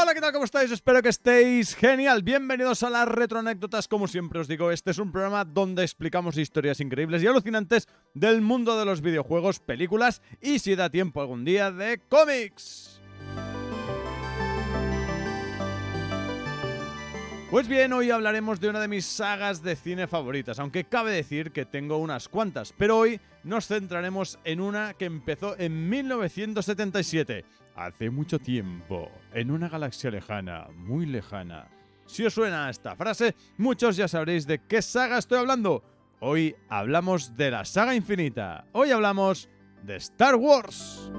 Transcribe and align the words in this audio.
Hola, 0.00 0.14
¿qué 0.14 0.20
tal? 0.20 0.32
¿Cómo 0.32 0.44
estáis? 0.44 0.70
Espero 0.70 1.02
que 1.02 1.08
estéis 1.08 1.74
genial. 1.74 2.22
Bienvenidos 2.22 2.84
a 2.84 2.90
las 2.90 3.08
retroanécdotas. 3.08 3.88
Como 3.88 4.06
siempre 4.06 4.38
os 4.38 4.46
digo, 4.46 4.70
este 4.70 4.92
es 4.92 4.98
un 4.98 5.10
programa 5.10 5.44
donde 5.44 5.82
explicamos 5.82 6.36
historias 6.36 6.78
increíbles 6.78 7.20
y 7.20 7.26
alucinantes 7.26 7.88
del 8.14 8.40
mundo 8.40 8.78
de 8.78 8.84
los 8.84 9.00
videojuegos, 9.00 9.58
películas 9.58 10.22
y, 10.40 10.60
si 10.60 10.76
da 10.76 10.88
tiempo 10.88 11.20
algún 11.20 11.44
día, 11.44 11.72
de 11.72 11.98
cómics. 12.08 13.00
Pues 17.50 17.66
bien, 17.66 17.92
hoy 17.92 18.10
hablaremos 18.10 18.60
de 18.60 18.68
una 18.68 18.78
de 18.78 18.88
mis 18.88 19.04
sagas 19.04 19.62
de 19.62 19.74
cine 19.74 20.06
favoritas, 20.06 20.60
aunque 20.60 20.84
cabe 20.84 21.10
decir 21.10 21.50
que 21.50 21.64
tengo 21.64 21.96
unas 21.96 22.28
cuantas, 22.28 22.72
pero 22.76 22.98
hoy 22.98 23.20
nos 23.42 23.66
centraremos 23.66 24.38
en 24.44 24.60
una 24.60 24.94
que 24.94 25.06
empezó 25.06 25.58
en 25.58 25.88
1977, 25.88 27.46
hace 27.86 28.10
mucho 28.10 28.38
tiempo, 28.38 29.10
en 29.32 29.50
una 29.50 29.68
galaxia 29.68 30.10
lejana, 30.10 30.66
muy 30.74 31.06
lejana. 31.06 31.68
Si 32.06 32.24
os 32.24 32.34
suena 32.34 32.70
esta 32.70 32.96
frase, 32.96 33.34
muchos 33.56 33.96
ya 33.96 34.08
sabréis 34.08 34.46
de 34.46 34.58
qué 34.58 34.82
saga 34.82 35.18
estoy 35.18 35.38
hablando. 35.38 35.82
Hoy 36.20 36.56
hablamos 36.68 37.36
de 37.36 37.50
la 37.50 37.64
saga 37.64 37.94
infinita, 37.94 38.64
hoy 38.72 38.90
hablamos 38.90 39.48
de 39.82 39.96
Star 39.96 40.34
Wars. 40.34 41.12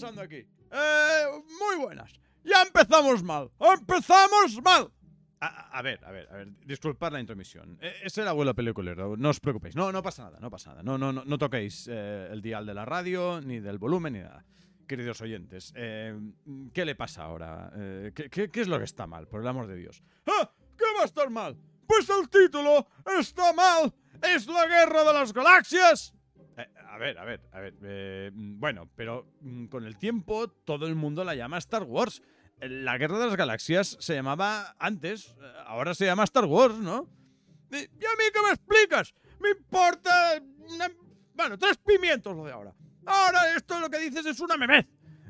Pasando 0.00 0.22
aquí. 0.22 0.46
Eh, 0.70 1.24
muy 1.60 1.84
buenas. 1.84 2.12
Ya 2.44 2.62
empezamos 2.62 3.22
mal. 3.22 3.50
¡Empezamos 3.58 4.62
mal! 4.62 4.92
A, 5.40 5.78
a 5.78 5.82
ver, 5.82 6.04
a 6.04 6.10
ver, 6.10 6.28
a 6.30 6.36
ver. 6.36 6.48
Disculpad 6.64 7.12
la 7.12 7.20
intromisión. 7.20 7.78
Eh, 7.80 7.94
es 8.04 8.16
el 8.18 8.28
abuelo 8.28 8.54
peliculero. 8.54 9.16
No 9.16 9.30
os 9.30 9.40
preocupéis. 9.40 9.74
No, 9.74 9.90
no 9.92 10.02
pasa 10.02 10.24
nada, 10.24 10.38
no 10.40 10.50
pasa 10.50 10.70
nada. 10.70 10.82
No, 10.82 10.96
no, 10.96 11.12
no, 11.12 11.24
no 11.24 11.38
toquéis 11.38 11.88
eh, 11.90 12.28
el 12.30 12.40
dial 12.42 12.66
de 12.66 12.74
la 12.74 12.84
radio, 12.84 13.40
ni 13.40 13.60
del 13.60 13.78
volumen, 13.78 14.12
ni 14.12 14.20
nada. 14.20 14.44
Queridos 14.86 15.20
oyentes, 15.20 15.72
eh, 15.74 16.16
¿qué 16.72 16.84
le 16.84 16.94
pasa 16.94 17.24
ahora? 17.24 17.72
Eh, 17.74 18.12
¿qué, 18.14 18.30
qué, 18.30 18.50
qué 18.50 18.60
es 18.60 18.68
lo 18.68 18.78
que 18.78 18.84
está 18.84 19.08
mal, 19.08 19.26
por 19.26 19.40
el 19.40 19.48
amor 19.48 19.66
de 19.66 19.76
Dios? 19.76 20.00
¡Ah! 20.26 20.48
¿Qué 20.78 20.84
va 20.96 21.02
a 21.02 21.06
estar 21.06 21.28
mal? 21.28 21.56
Pues 21.88 22.08
el 22.08 22.28
título 22.28 22.86
está 23.18 23.52
mal. 23.52 23.92
Es 24.22 24.46
la 24.46 24.66
guerra 24.66 25.02
de 25.04 25.12
las 25.12 25.32
galaxias. 25.32 26.14
Eh, 26.56 26.66
a 26.88 26.98
ver, 26.98 27.18
a 27.18 27.24
ver, 27.24 27.40
a 27.52 27.60
ver. 27.60 27.74
eh, 27.82 28.30
mm, 28.32 28.58
bueno, 28.58 28.90
pero 28.96 29.26
mm, 29.40 29.66
con 29.66 29.84
el 29.84 29.98
tiempo 29.98 30.48
todo 30.48 30.86
el 30.86 30.94
mundo 30.94 31.22
la 31.24 31.34
llama 31.34 31.58
Star 31.58 31.82
Wars. 31.82 32.22
Eh, 32.60 32.68
La 32.68 32.96
Guerra 32.96 33.18
de 33.18 33.26
las 33.26 33.36
Galaxias 33.36 33.96
se 34.00 34.14
llamaba 34.14 34.74
antes, 34.78 35.36
ahora 35.66 35.94
se 35.94 36.06
llama 36.06 36.24
Star 36.24 36.46
Wars, 36.46 36.76
¿no? 36.78 37.08
¿Y 37.70 37.76
a 37.76 37.80
mí 38.16 38.24
qué 38.32 38.40
me 38.42 38.50
explicas? 38.52 39.12
Me 39.40 39.50
importa... 39.50 40.40
una- 40.58 40.90
Bueno, 41.34 41.58
tres 41.58 41.76
pimientos 41.78 42.34
lo 42.34 42.44
de 42.44 42.52
ahora. 42.52 42.72
Ahora 43.04 43.54
esto 43.54 43.78
lo 43.78 43.90
que 43.90 43.98
dices 43.98 44.24
es 44.24 44.40
una 44.40 44.56
memez. 44.56 44.86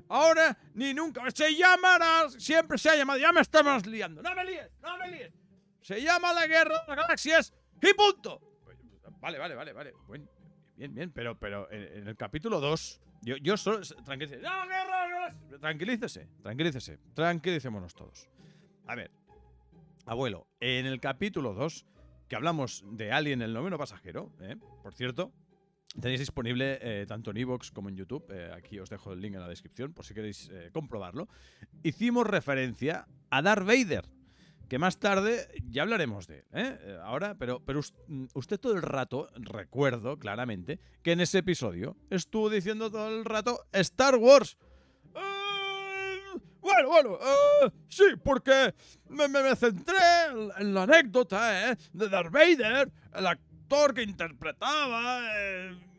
Ahora 0.09 0.57
ni 0.75 0.95
nunca. 0.95 1.23
Se 1.35 1.53
llamará, 1.57 2.29
siempre 2.39 2.79
se 2.79 2.91
ha 2.91 2.95
llamado, 2.95 3.19
ya 3.19 3.33
me 3.33 3.41
estamos 3.41 3.85
liando. 3.87 4.23
No 4.23 4.35
me 4.37 4.45
líes, 4.45 4.71
no 4.81 4.97
me 4.99 5.11
líes. 5.11 5.33
Se 5.81 6.01
llama 6.01 6.33
la 6.33 6.47
Guerra 6.47 6.83
de 6.83 6.87
las 6.89 6.97
Galaxias 6.97 7.53
y 7.83 7.93
punto. 7.95 8.41
Vale, 9.21 9.39
vale, 9.39 9.55
vale, 9.57 9.73
vale. 9.73 9.93
Buen- 10.07 10.31
Bien, 10.77 10.95
bien, 10.95 11.11
pero, 11.11 11.39
pero 11.39 11.71
en, 11.71 12.07
el 12.07 12.17
capítulo 12.17 12.61
2, 12.61 13.01
yo, 13.23 13.37
yo 13.39 13.57
solo. 13.57 13.81
Tranquilícese. 14.05 14.43
¡No, 14.43 14.67
guerra! 14.67 15.35
Tranquilícese, 15.61 16.29
tranquilícese. 16.43 16.99
Tranquilicémonos 17.15 17.95
todos. 17.95 18.29
A 18.87 18.95
ver, 18.95 19.11
abuelo, 20.05 20.47
en 20.61 20.87
el 20.87 21.01
capítulo 21.01 21.55
2, 21.55 21.87
que 22.29 22.37
hablamos 22.37 22.85
de 22.93 23.11
Alien, 23.13 23.43
el 23.43 23.53
noveno 23.53 23.79
pasajero, 23.79 24.33
¿eh? 24.41 24.57
por 24.83 24.95
cierto, 24.95 25.33
tenéis 26.01 26.21
disponible 26.21 26.79
eh, 26.81 27.07
tanto 27.07 27.31
en 27.31 27.39
Evox 27.39 27.71
como 27.71 27.89
en 27.89 27.97
YouTube. 27.97 28.25
eh, 28.31 28.53
aquí 28.55 28.79
os 28.79 28.91
dejo 28.91 29.13
el 29.13 29.21
link 29.21 29.35
en 29.35 29.41
la 29.41 29.49
descripción 29.49 29.93
por 29.93 30.05
si 30.05 30.15
queréis 30.15 30.51
eh, 30.53 30.71
comprobarlo. 30.73 31.29
Hicimos 31.83 32.27
referencia 32.27 33.07
a 33.31 33.43
Darth 33.43 33.67
Vader 33.67 34.05
que 34.69 34.79
más 34.79 34.99
tarde 34.99 35.49
ya 35.71 35.83
hablaremos 35.83 36.27
de 36.27 36.39
él, 36.39 36.45
¿eh? 36.53 36.79
Eh, 36.81 36.99
ahora, 37.03 37.35
pero, 37.39 37.61
pero 37.65 37.79
us- 37.81 37.95
usted 38.35 38.59
todo 38.59 38.75
el 38.75 38.83
rato, 38.83 39.29
recuerdo 39.37 40.19
claramente, 40.19 40.81
que 41.03 41.13
en 41.13 41.21
ese 41.21 41.39
episodio 41.39 41.97
estuvo 42.11 42.51
diciendo 42.51 42.91
todo 42.91 43.09
el 43.09 43.25
rato 43.25 43.65
Star 43.73 44.17
Wars. 44.17 44.57
Eh, 45.15 46.21
bueno, 46.61 46.89
bueno, 46.89 47.19
eh, 47.63 47.71
sí, 47.89 48.05
porque 48.25 48.75
me, 49.09 49.29
me- 49.29 49.43
me 49.43 49.55
centré 49.57 49.97
en, 50.59 50.75
la 50.75 50.83
anécdota 50.83 51.71
¿eh? 51.71 51.77
de 51.93 52.09
Darth 52.09 52.33
Vader, 52.33 52.91
el 53.15 53.27
actor 53.27 53.95
que 53.95 54.03
interpretaba, 54.03 55.23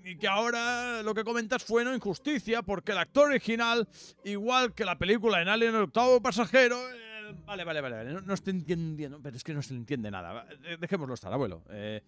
y 0.04 0.18
que 0.18 0.28
ahora 0.28 1.04
lo 1.04 1.14
que 1.14 1.24
comentas 1.24 1.64
fue 1.64 1.82
una 1.84 1.96
injusticia, 1.96 2.62
porque 2.62 2.92
el 2.94 2.98
actor 2.98 3.28
original, 3.30 3.88
igual 4.24 4.74
que 4.74 4.86
la 4.86 4.98
película 4.98 5.42
en 5.42 5.48
Alien 5.50 5.76
el 5.76 5.84
octavo 5.84 6.22
pasajero, 6.22 6.78
vale, 7.46 7.64
vale, 7.64 7.82
vale, 7.82 8.14
no, 8.14 8.22
no 8.22 8.34
estoy 8.34 8.54
entendiendo, 8.54 9.20
pero 9.22 9.36
es 9.36 9.44
que 9.44 9.54
no 9.54 9.62
se 9.62 9.74
le 9.74 9.80
entiende 9.80 10.12
nada. 10.12 10.46
Dejémoslo 10.80 11.14
estar, 11.14 11.32
abuelo. 11.32 11.64
Eh, 11.70 12.02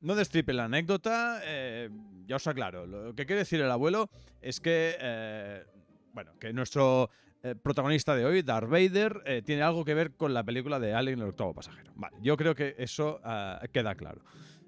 no 0.00 0.14
destripe 0.14 0.52
la 0.52 0.64
anécdota, 0.64 1.40
eh, 1.44 1.90
ya 2.26 2.36
os 2.36 2.46
aclaro. 2.46 2.86
Lo 2.86 3.14
que 3.14 3.26
quiere 3.26 3.40
decir 3.40 3.60
el 3.60 3.70
abuelo 3.70 4.10
es 4.40 4.60
que, 4.60 4.96
eh, 5.00 5.64
bueno, 6.12 6.32
que 6.38 6.52
nuestro 6.52 7.10
eh, 7.42 7.54
protagonista 7.54 8.14
de 8.14 8.24
hoy, 8.24 8.42
Darth 8.42 8.68
Vader, 8.68 9.42
tiene 9.44 9.62
algo 9.62 9.84
que 9.84 9.94
ver 9.94 10.12
con 10.12 10.34
la 10.34 10.44
película 10.44 10.78
de 10.78 10.94
Alien 10.94 11.20
el 11.20 11.28
octavo 11.28 11.54
pasajero. 11.54 11.92
Yo 12.20 12.36
creo 12.36 12.54
que 12.54 12.74
eso 12.78 13.20
ah, 13.24 13.62
queda 13.72 13.94
claro. 13.94 14.22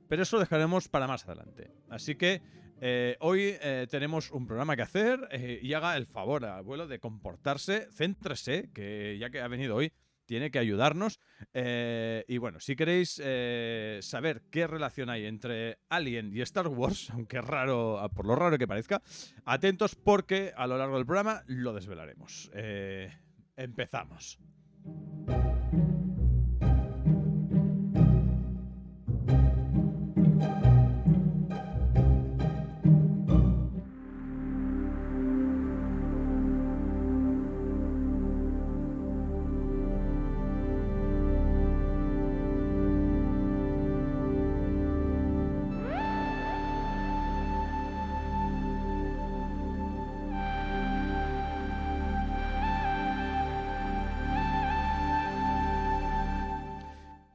Pero 0.09 0.23
eso 0.23 0.37
lo 0.37 0.41
dejaremos 0.41 0.89
para 0.89 1.07
más 1.07 1.27
adelante. 1.27 1.71
Así 1.89 2.15
que 2.17 2.43
eh, 2.81 3.17
hoy 3.21 3.57
eh, 3.61 3.87
tenemos 3.91 4.31
un 4.31 4.47
programa 4.47 4.77
que 4.77 4.83
hacer 4.83 5.29
eh, 5.33 5.59
y 5.61 5.73
haga 5.73 5.97
el 5.97 6.07
favor 6.07 6.45
al 6.45 6.59
abuelo 6.59 6.87
de 6.87 7.01
comportarse, 7.01 7.89
céntrese, 7.93 8.71
que 8.73 9.19
ya 9.19 9.31
que 9.31 9.41
ha 9.41 9.49
venido 9.49 9.75
hoy, 9.75 9.93
tiene 10.27 10.51
que 10.51 10.59
ayudarnos. 10.59 11.21
Y 11.55 12.39
bueno, 12.39 12.61
si 12.61 12.77
queréis 12.77 13.15
saber 14.05 14.43
qué 14.51 14.67
relación 14.67 15.09
hay 15.09 15.25
entre 15.25 15.79
Alien 15.89 16.37
y 16.37 16.43
Star 16.43 16.69
Wars, 16.69 17.09
aunque 17.15 17.41
raro, 17.41 17.99
por 18.15 18.27
lo 18.27 18.37
raro 18.37 18.59
que 18.59 18.69
parezca, 18.69 19.01
atentos 19.47 19.95
porque 19.95 20.53
a 20.55 20.67
lo 20.67 20.77
largo 20.77 20.97
del 20.97 21.07
programa 21.07 21.45
lo 21.47 21.73
desvelaremos. 21.73 22.51
Empezamos. 23.57 24.39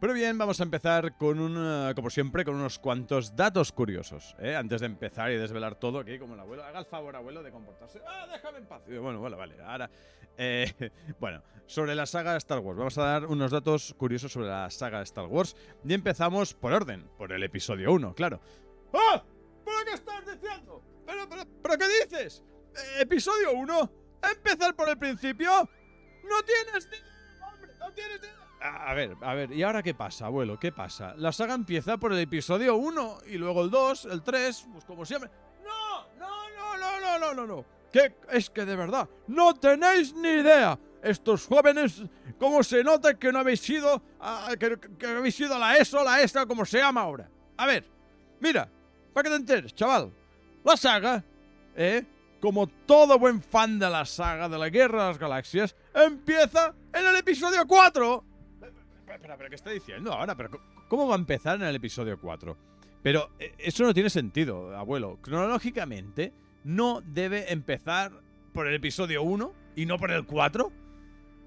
Pero 0.03 0.15
bien, 0.15 0.37
vamos 0.37 0.59
a 0.59 0.63
empezar 0.63 1.15
con 1.15 1.39
un, 1.39 1.55
eh, 1.57 1.93
como 1.95 2.09
siempre, 2.09 2.43
con 2.43 2.55
unos 2.55 2.77
cuantos 2.77 3.37
datos 3.37 3.71
curiosos. 3.71 4.35
¿eh? 4.37 4.53
Antes 4.53 4.81
de 4.81 4.87
empezar 4.87 5.31
y 5.31 5.37
desvelar 5.37 5.75
todo 5.75 5.99
aquí, 5.99 6.19
como 6.19 6.33
el 6.33 6.41
abuelo. 6.41 6.61
Haga 6.65 6.79
el 6.79 6.85
favor, 6.85 7.15
abuelo, 7.15 7.41
de 7.41 7.51
comportarse. 7.51 8.01
¡Ah, 8.05 8.27
déjame 8.29 8.57
en 8.57 8.65
paz! 8.65 8.81
Bueno, 8.85 9.21
bueno, 9.21 9.37
vale. 9.37 9.55
Ahora, 9.63 9.89
eh, 10.37 10.91
bueno, 11.21 11.41
sobre 11.67 11.95
la 11.95 12.05
saga 12.05 12.35
Star 12.35 12.59
Wars. 12.59 12.77
Vamos 12.77 12.97
a 12.97 13.03
dar 13.03 13.25
unos 13.27 13.49
datos 13.49 13.95
curiosos 13.97 14.29
sobre 14.29 14.47
la 14.47 14.69
saga 14.71 15.01
Star 15.03 15.27
Wars. 15.27 15.55
Y 15.85 15.93
empezamos 15.93 16.53
por 16.53 16.73
orden, 16.73 17.07
por 17.17 17.31
el 17.31 17.41
episodio 17.41 17.93
1, 17.93 18.13
claro. 18.13 18.41
¡Ah! 18.91 19.23
¿Pero 19.63 19.77
qué 19.85 19.93
estás 19.93 20.25
diciendo? 20.25 20.83
¿Pero, 21.05 21.29
pero, 21.29 21.43
pero 21.61 21.77
qué 21.77 21.85
dices? 21.87 22.43
¿Episodio 22.99 23.53
1? 23.53 23.91
¿Empezar 24.35 24.75
por 24.75 24.89
el 24.89 24.97
principio? 24.97 25.49
¡No 25.49 26.43
tienes 26.43 26.89
ni... 26.91 26.97
¡Hombre, 27.47 27.71
no 27.79 27.93
tienes 27.93 28.19
ni... 28.19 28.42
A 28.63 28.93
ver, 28.93 29.17
a 29.19 29.33
ver, 29.33 29.51
¿y 29.51 29.61
ahora 29.61 29.83
qué 29.83 29.93
pasa, 29.93 30.27
abuelo? 30.27 30.57
¿Qué 30.57 30.71
pasa? 30.71 31.13
La 31.17 31.33
saga 31.33 31.53
empieza 31.53 31.97
por 31.97 32.13
el 32.13 32.19
episodio 32.19 32.77
1 32.77 33.17
y 33.27 33.37
luego 33.37 33.61
el 33.61 33.69
2, 33.69 34.05
el 34.05 34.21
3, 34.21 34.67
pues 34.71 34.85
como 34.85 35.05
siempre. 35.05 35.29
¡No! 35.65 36.07
¡No, 36.17 36.49
no, 36.49 36.77
no, 36.77 36.99
no, 36.99 37.19
no, 37.19 37.33
no, 37.33 37.45
no! 37.45 37.65
¿Qué? 37.91 38.15
Es 38.31 38.49
que 38.49 38.63
de 38.63 38.77
verdad, 38.77 39.09
no 39.27 39.53
tenéis 39.53 40.13
ni 40.13 40.29
idea. 40.29 40.79
Estos 41.01 41.45
jóvenes, 41.45 42.03
¿cómo 42.39 42.63
se 42.63 42.85
nota 42.85 43.15
que 43.15 43.33
no 43.33 43.39
habéis 43.39 43.69
ido 43.69 44.01
a, 44.21 44.51
que, 44.57 44.79
que 44.97 45.07
habéis 45.07 45.37
ido 45.41 45.55
a 45.55 45.59
la 45.59 45.75
ESO, 45.75 46.01
la 46.01 46.21
ESA, 46.21 46.45
como 46.45 46.63
se 46.63 46.77
llama 46.77 47.01
ahora? 47.01 47.29
A 47.57 47.65
ver, 47.65 47.85
mira, 48.39 48.69
para 49.13 49.23
que 49.25 49.29
te 49.29 49.35
enteres, 49.35 49.75
chaval. 49.75 50.09
La 50.63 50.77
saga, 50.77 51.21
¿eh? 51.75 52.05
como 52.39 52.67
todo 52.67 53.19
buen 53.19 53.41
fan 53.41 53.77
de 53.77 53.89
la 53.89 54.05
saga 54.05 54.47
de 54.47 54.57
la 54.57 54.69
Guerra 54.69 55.03
de 55.03 55.07
las 55.09 55.19
Galaxias, 55.19 55.75
empieza 55.93 56.73
en 56.93 57.05
el 57.05 57.17
episodio 57.17 57.67
4. 57.67 58.32
Espera, 59.15 59.37
pero 59.37 59.49
¿qué 59.49 59.55
está 59.55 59.69
diciendo 59.69 60.11
ahora? 60.11 60.35
¿Pero 60.35 60.61
¿Cómo 60.87 61.07
va 61.07 61.15
a 61.15 61.17
empezar 61.17 61.55
en 61.55 61.63
el 61.63 61.75
episodio 61.75 62.19
4? 62.19 62.57
Pero 63.01 63.31
eh, 63.39 63.53
eso 63.57 63.83
no 63.83 63.93
tiene 63.93 64.09
sentido, 64.09 64.75
abuelo. 64.75 65.19
Cronológicamente, 65.21 66.33
no 66.63 67.01
debe 67.01 67.51
empezar 67.51 68.11
por 68.53 68.67
el 68.67 68.75
episodio 68.75 69.23
1 69.23 69.53
y 69.75 69.85
no 69.85 69.97
por 69.97 70.11
el 70.11 70.25
4. 70.25 70.71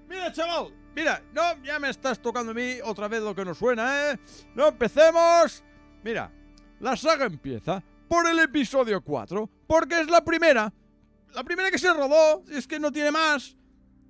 Mira, 0.07 0.31
chaval, 0.31 0.73
mira, 0.95 1.21
no, 1.33 1.61
ya 1.63 1.79
me 1.79 1.89
estás 1.89 2.21
tocando 2.21 2.51
a 2.51 2.55
mí 2.55 2.77
otra 2.83 3.07
vez 3.07 3.21
lo 3.21 3.35
que 3.35 3.43
nos 3.43 3.57
suena, 3.57 4.11
¿eh? 4.11 4.19
No 4.55 4.67
empecemos. 4.67 5.63
Mira, 6.03 6.31
la 6.79 6.95
saga 6.95 7.25
empieza 7.25 7.83
por 8.07 8.27
el 8.27 8.39
episodio 8.39 9.01
4, 9.01 9.49
porque 9.67 10.01
es 10.01 10.09
la 10.09 10.23
primera. 10.23 10.71
La 11.33 11.43
primera 11.43 11.69
que 11.69 11.77
se 11.77 11.93
rodó, 11.93 12.43
es 12.49 12.67
que 12.67 12.79
no 12.79 12.91
tiene 12.91 13.11
más. 13.11 13.57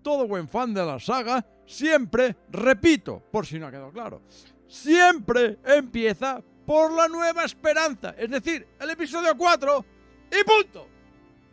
Todo 0.01 0.27
buen 0.27 0.47
fan 0.47 0.73
de 0.73 0.85
la 0.85 0.99
saga 0.99 1.45
siempre, 1.65 2.35
repito, 2.49 3.21
por 3.31 3.45
si 3.45 3.59
no 3.59 3.67
ha 3.67 3.71
quedado 3.71 3.91
claro, 3.91 4.21
siempre 4.67 5.59
empieza 5.65 6.41
por 6.65 6.91
la 6.93 7.07
nueva 7.07 7.45
esperanza, 7.45 8.15
es 8.17 8.29
decir, 8.29 8.67
el 8.79 8.89
episodio 8.89 9.37
4 9.37 9.85
y 10.31 10.43
punto. 10.43 10.87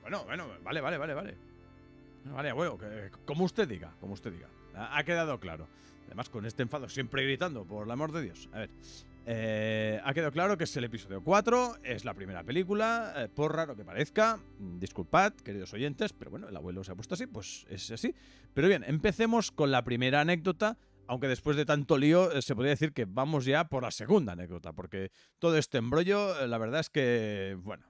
Bueno, 0.02 0.25
bueno, 0.25 0.46
vale, 0.62 0.81
vale, 0.81 0.99
vale, 0.99 1.14
vale. 1.14 1.37
Vale, 2.25 2.50
abuelo, 2.50 2.79
como 3.26 3.44
usted 3.44 3.69
diga, 3.69 3.94
como 4.00 4.14
usted 4.14 4.32
diga. 4.32 4.49
Ha, 4.75 5.05
quedado 5.05 5.38
claro. 5.38 5.69
Además, 6.06 6.29
con 6.29 6.47
este 6.47 6.62
enfado 6.62 6.88
siempre 6.88 7.23
gritando, 7.23 7.64
por 7.64 7.87
el 7.87 7.90
amor 7.90 8.12
de 8.12 8.23
Dios. 8.23 8.49
A 8.52 8.61
ver, 8.61 8.70
eh, 9.26 10.00
ha 10.05 10.12
quedado 10.12 10.32
claro 10.32 10.59
que 10.59 10.65
es 10.65 10.76
el 10.76 10.85
episodio 10.85 11.23
4, 11.23 11.79
es 11.82 12.05
la 12.05 12.12
primera 12.12 12.44
película, 12.44 13.15
eh, 13.17 13.29
por 13.29 13.56
raro 13.56 13.75
que 13.75 13.85
parezca, 13.85 14.38
mm, 14.59 14.79
disculpad, 14.79 15.32
queridos 15.32 15.73
oyentes, 15.73 16.12
pero 16.12 16.31
bueno, 16.31 16.49
el 16.49 16.56
abuelo 16.56 16.85
se 16.85 16.93
ha 16.93 16.94
puesto 16.94 17.15
así, 17.15 17.26
pues 17.26 17.65
es 17.71 17.91
así. 17.91 18.15
Pero 18.53 18.69
bien, 18.69 18.85
empecemos 18.87 19.50
con 19.50 19.71
la 19.71 19.82
primera 19.82 20.21
anécdota, 20.21 20.76
aunque 21.06 21.29
después 21.29 21.56
de 21.56 21.65
tanto 21.65 21.97
lío 21.97 22.32
eh, 22.32 22.43
se 22.43 22.55
podría 22.55 22.71
decir 22.71 22.93
que 22.93 23.06
vamos 23.06 23.47
ya 23.47 23.65
por 23.65 23.82
la 23.82 23.91
segunda 23.91 24.35
anécdota, 24.35 24.73
porque 24.73 25.11
todo 25.38 25.56
este 25.56 25.79
embrollo, 25.79 26.47
la 26.47 26.59
verdad 26.59 26.81
es 26.81 26.91
que, 26.91 27.56
bueno, 27.62 27.87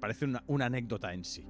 parece 0.00 0.26
una 0.46 0.66
anécdota 0.66 1.14
en 1.14 1.24
sí. 1.24 1.46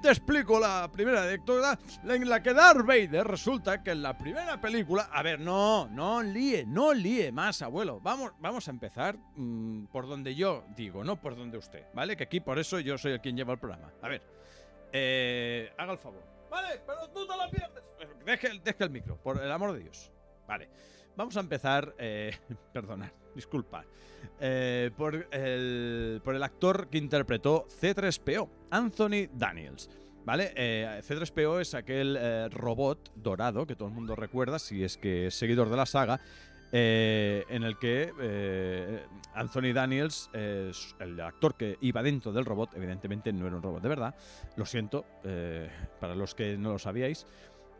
Te 0.00 0.08
explico 0.08 0.58
la 0.58 0.88
primera 0.90 1.22
anécdota 1.22 1.78
en 2.04 2.28
la 2.28 2.42
que 2.42 2.54
Darth 2.54 2.84
Vader 2.84 3.26
resulta 3.26 3.82
que 3.82 3.90
en 3.90 4.02
la 4.02 4.16
primera 4.16 4.60
película... 4.60 5.08
A 5.12 5.22
ver, 5.22 5.40
no, 5.40 5.88
no 5.88 6.22
líe, 6.22 6.64
no 6.66 6.92
líe 6.94 7.32
más, 7.32 7.62
abuelo. 7.62 8.00
Vamos, 8.00 8.32
vamos 8.38 8.66
a 8.68 8.70
empezar 8.70 9.16
mm, 9.36 9.86
por 9.86 10.08
donde 10.08 10.34
yo 10.34 10.64
digo, 10.74 11.04
no 11.04 11.20
por 11.20 11.36
donde 11.36 11.58
usted, 11.58 11.84
¿vale? 11.94 12.16
Que 12.16 12.24
aquí 12.24 12.40
por 12.40 12.58
eso 12.58 12.80
yo 12.80 12.96
soy 12.98 13.12
el 13.12 13.20
quien 13.20 13.36
lleva 13.36 13.52
el 13.52 13.58
programa. 13.58 13.92
A 14.02 14.08
ver, 14.08 14.22
eh, 14.92 15.72
haga 15.76 15.92
el 15.92 15.98
favor. 15.98 16.22
Vale, 16.50 16.80
pero 16.86 17.08
tú 17.10 17.26
te 17.26 17.36
la 17.36 17.48
pierdes. 17.48 17.84
Deje, 18.24 18.60
deje 18.64 18.84
el 18.84 18.90
micro, 18.90 19.16
por 19.16 19.42
el 19.42 19.50
amor 19.50 19.72
de 19.72 19.80
Dios. 19.80 20.10
Vale. 20.46 20.68
Vamos 21.16 21.36
a 21.36 21.40
empezar, 21.40 21.94
eh, 21.98 22.32
perdonad, 22.72 23.10
disculpad, 23.34 23.84
eh, 24.40 24.90
por, 24.96 25.28
el, 25.30 26.20
por 26.24 26.34
el 26.34 26.42
actor 26.42 26.88
que 26.88 26.98
interpretó 26.98 27.66
C3PO, 27.68 28.48
Anthony 28.70 29.28
Daniels. 29.32 29.90
¿Vale? 30.24 30.52
Eh, 30.54 31.00
C3PO 31.02 31.60
es 31.60 31.74
aquel 31.74 32.16
eh, 32.20 32.48
robot 32.50 33.10
dorado 33.16 33.66
que 33.66 33.74
todo 33.74 33.88
el 33.88 33.94
mundo 33.94 34.14
recuerda, 34.14 34.58
si 34.58 34.84
es 34.84 34.98
que 34.98 35.28
es 35.28 35.34
seguidor 35.34 35.70
de 35.70 35.76
la 35.76 35.86
saga, 35.86 36.20
en 36.72 37.64
el 37.64 37.78
que 37.78 38.12
Anthony 39.34 39.72
Daniels, 39.74 40.30
el 40.32 41.20
actor 41.20 41.56
que 41.56 41.76
iba 41.80 42.00
dentro 42.00 42.32
del 42.32 42.44
robot, 42.44 42.76
evidentemente 42.76 43.32
no 43.32 43.48
era 43.48 43.56
un 43.56 43.62
robot 43.62 43.82
de 43.82 43.88
verdad, 43.88 44.14
lo 44.54 44.64
siento, 44.64 45.04
para 45.98 46.14
los 46.14 46.36
que 46.36 46.56
no 46.56 46.70
lo 46.70 46.78
sabíais, 46.78 47.26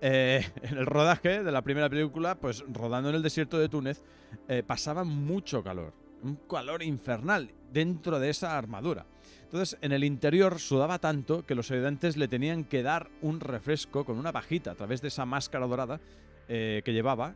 eh, 0.01 0.47
en 0.63 0.79
el 0.79 0.87
rodaje 0.87 1.43
de 1.43 1.53
la 1.53 1.63
primera 1.63 1.89
película, 1.89 2.35
pues 2.35 2.65
rodando 2.73 3.11
en 3.11 3.17
el 3.17 3.23
desierto 3.23 3.59
de 3.59 3.69
Túnez, 3.69 4.03
eh, 4.49 4.63
pasaba 4.67 5.05
mucho 5.05 5.63
calor, 5.63 5.93
un 6.23 6.37
calor 6.49 6.83
infernal 6.83 7.51
dentro 7.73 8.19
de 8.19 8.31
esa 8.31 8.57
armadura. 8.57 9.07
Entonces, 9.43 9.79
en 9.83 9.93
el 9.93 10.05
interior 10.05 10.61
sudaba 10.61 10.99
tanto 10.99 11.45
que 11.45 11.55
los 11.55 11.71
ayudantes 11.71 12.17
le 12.17 12.29
tenían 12.29 12.65
que 12.65 12.83
dar 12.83 13.11
un 13.21 13.41
refresco 13.41 14.05
con 14.05 14.17
una 14.17 14.33
pajita 14.33 14.71
a 14.71 14.75
través 14.75 15.03
de 15.03 15.09
esa 15.09 15.27
máscara 15.27 15.67
dorada 15.67 16.01
eh, 16.49 16.83
que 16.85 16.93
llevaba. 16.93 17.35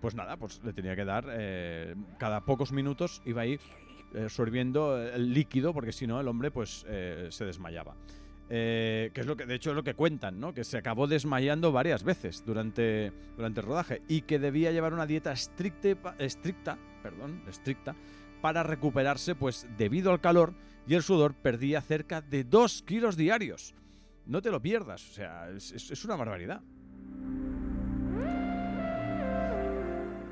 pues 0.00 0.14
nada, 0.14 0.36
pues 0.36 0.60
le 0.64 0.72
tenía 0.72 0.96
que 0.96 1.04
dar 1.04 1.26
cada 2.18 2.40
pocos 2.44 2.72
minutos 2.72 3.20
iba 3.26 3.42
a 3.42 3.46
ir 3.46 3.60
sorbiendo 4.28 4.96
el 4.96 5.34
líquido 5.34 5.74
porque 5.74 5.92
si 5.92 6.06
no 6.06 6.20
el 6.20 6.28
hombre 6.28 6.50
pues 6.50 6.86
se 7.28 7.44
desmayaba. 7.44 7.94
Eh, 8.50 9.10
que 9.12 9.20
es 9.20 9.26
lo 9.26 9.36
que 9.36 9.44
de 9.44 9.54
hecho 9.54 9.70
es 9.70 9.76
lo 9.76 9.82
que 9.82 9.94
cuentan, 9.94 10.40
¿no? 10.40 10.54
Que 10.54 10.64
se 10.64 10.78
acabó 10.78 11.06
desmayando 11.06 11.70
varias 11.70 12.02
veces 12.02 12.42
durante, 12.46 13.12
durante 13.36 13.60
el 13.60 13.66
rodaje 13.66 14.02
y 14.08 14.22
que 14.22 14.38
debía 14.38 14.72
llevar 14.72 14.94
una 14.94 15.04
dieta 15.04 15.32
estricta, 15.32 16.14
estricta, 16.18 16.78
perdón, 17.02 17.42
estricta 17.46 17.94
para 18.40 18.62
recuperarse, 18.62 19.34
pues 19.34 19.66
debido 19.76 20.12
al 20.12 20.20
calor 20.20 20.54
y 20.86 20.94
el 20.94 21.02
sudor 21.02 21.34
perdía 21.34 21.82
cerca 21.82 22.22
de 22.22 22.44
2 22.44 22.82
kilos 22.86 23.16
diarios. 23.16 23.74
No 24.24 24.40
te 24.40 24.50
lo 24.50 24.62
pierdas, 24.62 25.10
o 25.10 25.12
sea, 25.12 25.50
es 25.50 26.04
una 26.04 26.16
barbaridad. 26.16 26.62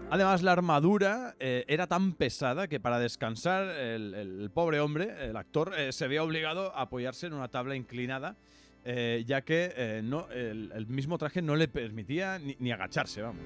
Además, 0.08 0.42
la 0.42 0.52
armadura 0.52 1.34
eh, 1.40 1.64
era 1.66 1.88
tan 1.88 2.12
pesada 2.12 2.68
que 2.68 2.78
para 2.78 3.00
descansar 3.00 3.68
el, 3.68 4.50
pobre 4.54 4.78
hombre, 4.78 5.28
el 5.28 5.36
actor, 5.36 5.72
eh, 5.76 5.92
se 5.92 6.06
veía 6.06 6.22
obligado 6.22 6.74
a 6.76 6.82
apoyarse 6.82 7.26
en 7.26 7.32
una 7.32 7.48
tabla 7.48 7.74
inclinada, 7.74 8.36
eh, 8.84 9.24
ya 9.26 9.42
que 9.42 10.00
no, 10.04 10.28
el, 10.30 10.86
mismo 10.86 11.18
traje 11.18 11.42
no 11.42 11.56
le 11.56 11.66
permitía 11.66 12.38
ni, 12.38 12.70
agacharse, 12.70 13.20
vamos. 13.20 13.42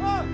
¡Ah! 0.00 0.24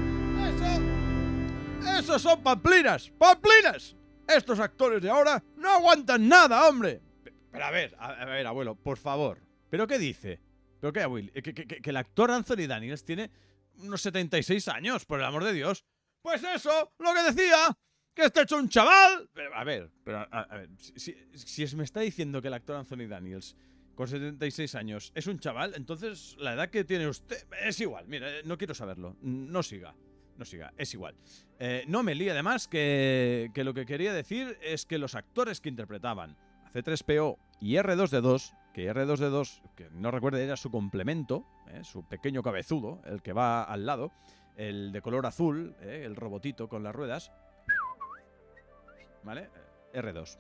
¡Eso! 1.81 1.99
¡Esos 1.99 2.23
son 2.23 2.43
pamplinas! 2.43 3.11
¡Pamplinas! 3.17 3.97
Estos 4.29 4.61
actores 4.61 5.01
de 5.01 5.09
ahora 5.09 5.43
no 5.57 5.71
aguantan 5.71 6.29
nada, 6.29 6.69
hombre. 6.69 7.01
Pero 7.51 7.65
a 7.65 7.71
ver, 7.71 7.97
a 7.99 8.27
ver, 8.27 8.47
abuelo, 8.47 8.75
por 8.75 8.99
favor. 8.99 9.39
¿Pero 9.71 9.87
qué 9.87 9.99
dice? 9.99 10.41
¿Pero 10.81 10.93
qué, 10.93 11.07
Will? 11.07 11.33
¿Que, 11.33 11.55
que, 11.55 11.91
el 11.91 11.97
actor 11.97 12.31
Anthony 12.31 12.67
Daniels 12.67 13.05
tiene 13.05 13.31
unos 13.79 14.03
76 14.03 14.69
años, 14.69 15.05
por 15.05 15.21
el 15.21 15.27
amor 15.27 15.45
de 15.45 15.53
Dios. 15.53 15.85
Pues 16.23 16.43
eso, 16.43 16.93
lo 16.99 17.15
que 17.15 17.23
decía, 17.23 17.77
que 18.15 18.25
está 18.25 18.43
hecho 18.43 18.57
un 18.57 18.69
chaval. 18.69 19.29
Pero, 19.33 19.55
a 19.55 19.65
ver, 19.65 19.91
pero, 20.05 20.27
a, 20.31 20.57
ver, 20.57 20.71
si, 20.79 21.15
si, 21.35 21.77
me 21.77 21.85
está 21.85 22.01
diciendo 22.01 22.41
que 22.43 22.49
el 22.49 22.55
actor 22.55 22.77
Anthony 22.77 23.07
Daniels 23.09 23.57
con 23.95 24.09
76 24.09 24.75
años 24.75 25.13
es 25.15 25.27
un 25.27 25.39
chaval, 25.39 25.75
entonces 25.77 26.37
la 26.39 26.55
edad 26.55 26.69
que 26.69 26.85
tiene 26.85 27.09
usted 27.09 27.47
es 27.63 27.81
igual. 27.81 28.07
Mira, 28.09 28.29
no 28.45 28.59
quiero 28.59 28.75
saberlo. 28.75 29.17
No 29.21 29.63
siga. 29.63 29.95
No 30.37 30.45
siga, 30.45 30.75
es 30.77 30.93
igual. 30.93 31.15
Eh, 31.59 31.85
no 31.89 32.03
me 32.03 32.15
líe 32.15 32.31
además 32.31 32.69
que, 32.69 33.51
que 33.55 33.65
lo 33.65 33.73
que 33.73 33.87
quería 33.87 34.13
decir 34.13 34.59
es 34.61 34.85
que 34.85 34.99
los 34.99 35.15
actores 35.15 35.63
que 35.63 35.71
interpretaban 35.71 36.37
a 36.65 36.71
C3PO 36.73 37.39
y 37.61 37.77
R2D2 37.77 38.53
que 38.77 38.93
R2D2, 38.93 39.63
que 39.75 39.89
no 39.89 40.11
recuerde, 40.11 40.45
era 40.45 40.55
su 40.55 40.71
complemento, 40.71 41.47
¿eh? 41.71 41.83
su 41.83 42.07
pequeño 42.07 42.43
cabezudo, 42.43 43.01
el 43.07 43.23
que 43.23 43.33
va 43.33 43.63
al 43.63 43.87
lado, 43.87 44.13
el 44.55 44.93
de 44.93 45.01
color 45.01 45.25
azul, 45.25 45.75
¿eh? 45.81 46.03
el 46.05 46.15
robotito 46.15 46.69
con 46.69 46.83
las 46.83 46.95
ruedas. 46.95 47.33
¿Vale? 49.23 49.49
R2. 49.95 50.39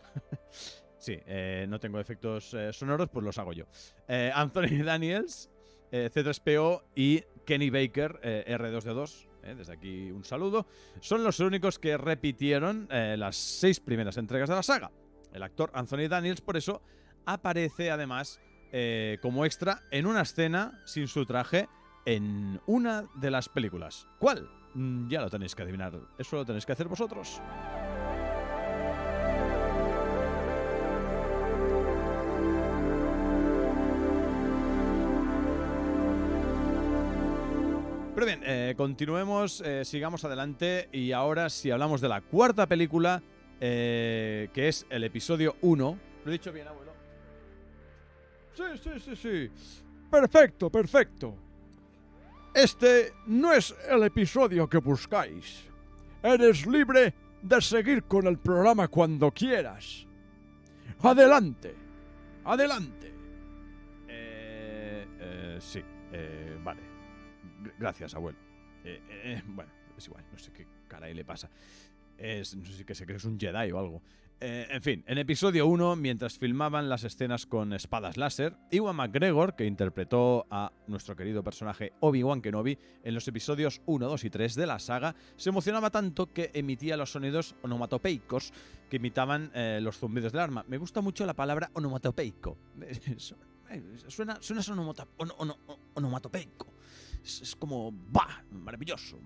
sí, 0.98 1.18
eh, 1.24 1.64
no 1.66 1.80
tengo 1.80 1.98
efectos 1.98 2.54
sonoros, 2.72 3.08
pues 3.08 3.24
los 3.24 3.38
hago 3.38 3.54
yo. 3.54 3.64
Anthony 4.06 4.82
Daniels, 4.84 5.48
C3PO 5.90 6.82
y 6.94 7.22
Kenny 7.46 7.70
Baker, 7.70 8.20
R2D2. 8.20 9.28
Desde 9.56 9.72
aquí 9.72 10.10
un 10.10 10.24
saludo. 10.24 10.66
Son 11.00 11.24
los 11.24 11.40
únicos 11.40 11.78
que 11.78 11.96
repitieron 11.96 12.86
las 12.90 13.36
seis 13.36 13.80
primeras 13.80 14.18
entregas 14.18 14.50
de 14.50 14.56
la 14.56 14.62
saga. 14.62 14.90
El 15.32 15.42
actor 15.42 15.70
Anthony 15.72 16.08
Daniels, 16.08 16.42
por 16.42 16.58
eso, 16.58 16.82
aparece 17.26 17.90
además 17.90 18.40
eh, 18.72 19.18
como 19.20 19.44
extra 19.44 19.82
en 19.90 20.06
una 20.06 20.22
escena 20.22 20.80
sin 20.86 21.08
su 21.08 21.26
traje 21.26 21.68
en 22.04 22.60
una 22.66 23.04
de 23.14 23.30
las 23.30 23.48
películas. 23.48 24.08
¿Cuál? 24.18 24.48
Mm, 24.74 25.08
ya 25.08 25.20
lo 25.20 25.28
tenéis 25.28 25.54
que 25.54 25.62
adivinar. 25.62 25.92
Eso 26.18 26.36
lo 26.36 26.44
tenéis 26.44 26.64
que 26.64 26.72
hacer 26.72 26.88
vosotros. 26.88 27.40
Pero 38.14 38.26
bien, 38.26 38.40
eh, 38.44 38.74
continuemos, 38.78 39.60
eh, 39.60 39.84
sigamos 39.84 40.24
adelante 40.24 40.88
y 40.90 41.12
ahora 41.12 41.50
si 41.50 41.70
hablamos 41.70 42.00
de 42.00 42.08
la 42.08 42.22
cuarta 42.22 42.66
película, 42.66 43.22
que 43.58 44.50
es 44.54 44.86
el 44.90 45.04
episodio 45.04 45.56
1, 45.62 45.98
lo 46.24 46.30
he 46.30 46.32
dicho 46.32 46.52
bien, 46.52 46.66
abuelo. 46.66 46.95
Sí, 48.56 48.62
sí, 48.82 48.90
sí, 49.00 49.16
sí. 49.16 49.50
Perfecto, 50.10 50.70
perfecto. 50.70 51.34
Este 52.54 53.12
no 53.26 53.52
es 53.52 53.74
el 53.88 54.02
episodio 54.04 54.68
que 54.68 54.78
buscáis. 54.78 55.64
Eres 56.22 56.66
libre 56.66 57.12
de 57.42 57.60
seguir 57.60 58.04
con 58.04 58.26
el 58.26 58.38
programa 58.38 58.88
cuando 58.88 59.30
quieras. 59.30 60.06
Adelante. 61.02 61.74
Adelante. 62.44 63.12
Eh, 64.08 65.06
eh, 65.20 65.58
sí, 65.60 65.82
eh, 66.12 66.58
vale. 66.64 66.80
Gr- 67.62 67.74
Gracias, 67.78 68.14
abuelo. 68.14 68.38
Eh, 68.84 69.02
eh, 69.10 69.42
bueno, 69.48 69.70
es 69.98 70.06
igual, 70.06 70.24
no 70.32 70.38
sé 70.38 70.50
qué 70.52 70.66
caray 70.88 71.12
le 71.12 71.24
pasa. 71.24 71.50
Es, 72.16 72.56
no 72.56 72.64
sé 72.64 72.86
que 72.86 72.94
se 72.94 73.04
cree 73.04 73.18
es 73.18 73.24
un 73.26 73.38
Jedi 73.38 73.70
o 73.72 73.78
algo. 73.78 74.02
Eh, 74.38 74.66
en 74.68 74.82
fin, 74.82 75.02
en 75.06 75.16
episodio 75.16 75.66
1, 75.66 75.96
mientras 75.96 76.38
filmaban 76.38 76.90
las 76.90 77.04
escenas 77.04 77.46
con 77.46 77.72
espadas 77.72 78.18
láser, 78.18 78.54
Iwan 78.70 78.96
McGregor, 78.96 79.56
que 79.56 79.64
interpretó 79.64 80.46
a 80.50 80.72
nuestro 80.88 81.16
querido 81.16 81.42
personaje 81.42 81.94
Obi-Wan 82.00 82.42
Kenobi 82.42 82.76
en 83.02 83.14
los 83.14 83.26
episodios 83.28 83.80
1, 83.86 84.06
2 84.06 84.24
y 84.24 84.30
3 84.30 84.54
de 84.54 84.66
la 84.66 84.78
saga, 84.78 85.14
se 85.36 85.48
emocionaba 85.48 85.88
tanto 85.88 86.34
que 86.34 86.50
emitía 86.52 86.98
los 86.98 87.12
sonidos 87.12 87.54
onomatopeicos 87.62 88.52
que 88.90 88.96
imitaban 88.96 89.50
eh, 89.54 89.78
los 89.80 89.96
zumbidos 89.96 90.32
del 90.32 90.42
arma. 90.42 90.66
Me 90.68 90.76
gusta 90.76 91.00
mucho 91.00 91.24
la 91.24 91.34
palabra 91.34 91.70
onomatopeico. 91.72 92.58
Eh, 93.68 93.82
Suena, 94.06 94.38
suena 94.40 94.62
onomatopeico. 95.96 96.72
Es, 97.24 97.42
es 97.42 97.56
como, 97.56 97.90
¡bah! 97.90 98.44
Maravilloso. 98.52 99.18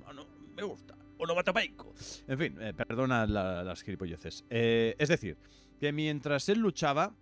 me 0.57 0.62
gusta. 0.62 0.97
Onomatopeico. 1.21 1.93
En 2.27 2.39
fin, 2.39 2.57
eh, 2.61 2.73
perdona 2.75 3.27
la- 3.27 3.62
las 3.65 3.83
gilipolleces. 3.83 4.45
Eh, 4.50 4.95
es 4.99 5.09
decir, 5.09 5.37
que 5.79 5.93
mientras 5.93 6.49
él 6.49 6.59
luchaba, 6.61 7.15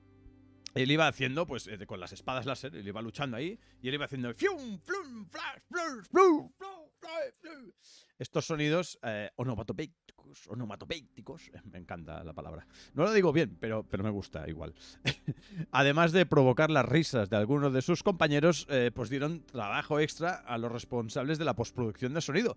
él 0.75 0.91
iba 0.91 1.09
haciendo, 1.09 1.47
pues, 1.47 1.67
eh, 1.67 1.87
con 1.87 1.99
las 2.01 2.13
espadas 2.13 2.47
láser, 2.47 2.75
él 2.77 2.87
iba 2.87 3.03
luchando 3.03 3.37
ahí, 3.37 3.59
y 3.83 3.89
él 3.89 3.95
iba 3.95 4.05
haciendo 4.05 4.33
fium, 4.35 4.79
flum, 4.81 5.27
flash, 5.29 5.63
flum, 5.69 6.03
flum, 6.11 6.51
flum. 6.57 7.73
Estos 8.19 8.47
sonidos 8.47 8.99
eh, 9.03 9.31
onomatopeicos, 9.37 10.49
onomatopeicos, 10.49 11.51
me 11.65 11.79
encanta 11.79 12.23
la 12.25 12.33
palabra. 12.35 12.67
No 12.95 13.05
lo 13.05 13.13
digo 13.13 13.33
bien, 13.33 13.57
pero, 13.61 13.85
pero 13.89 14.03
me 14.05 14.11
gusta 14.11 14.49
igual. 14.49 14.75
Además 15.71 16.13
de 16.13 16.27
provocar 16.27 16.71
las 16.71 16.85
risas 16.85 17.31
de 17.31 17.37
algunos 17.37 17.73
de 17.73 17.81
sus 17.81 18.03
compañeros, 18.03 18.67
eh, 18.71 18.91
pues 18.93 19.09
dieron 19.09 19.45
trabajo 19.47 20.01
extra 20.01 20.35
a 20.35 20.59
los 20.59 20.71
responsables 20.73 21.39
de 21.39 21.45
la 21.45 21.55
postproducción 21.55 22.13
de 22.13 22.21
sonido. 22.21 22.57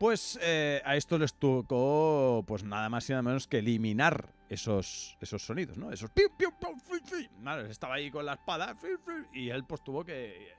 Pues 0.00 0.38
eh, 0.40 0.80
a 0.86 0.96
esto 0.96 1.18
les 1.18 1.34
tocó, 1.34 2.42
pues 2.46 2.64
nada 2.64 2.88
más 2.88 3.06
y 3.10 3.12
nada 3.12 3.20
menos 3.20 3.46
que 3.46 3.58
eliminar 3.58 4.32
esos, 4.48 5.18
esos 5.20 5.42
sonidos, 5.42 5.76
¿no? 5.76 5.92
Esos 5.92 6.08
piu, 6.08 6.30
piu, 6.38 6.48
piu, 6.58 6.70
fi, 7.04 7.28
estaba 7.68 7.96
ahí 7.96 8.10
con 8.10 8.24
la 8.24 8.32
espada 8.32 8.74
y 9.34 9.50
él 9.50 9.62
pues 9.68 9.84
tuvo 9.84 10.02
que 10.02 10.48
eh, 10.48 10.54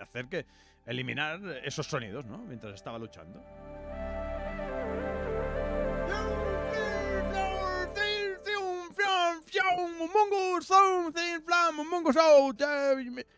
hacer 0.00 0.26
que 0.28 0.46
eliminar 0.86 1.38
esos 1.64 1.86
sonidos, 1.86 2.24
¿no? 2.24 2.38
Mientras 2.38 2.72
estaba 2.72 2.98
luchando. 2.98 3.44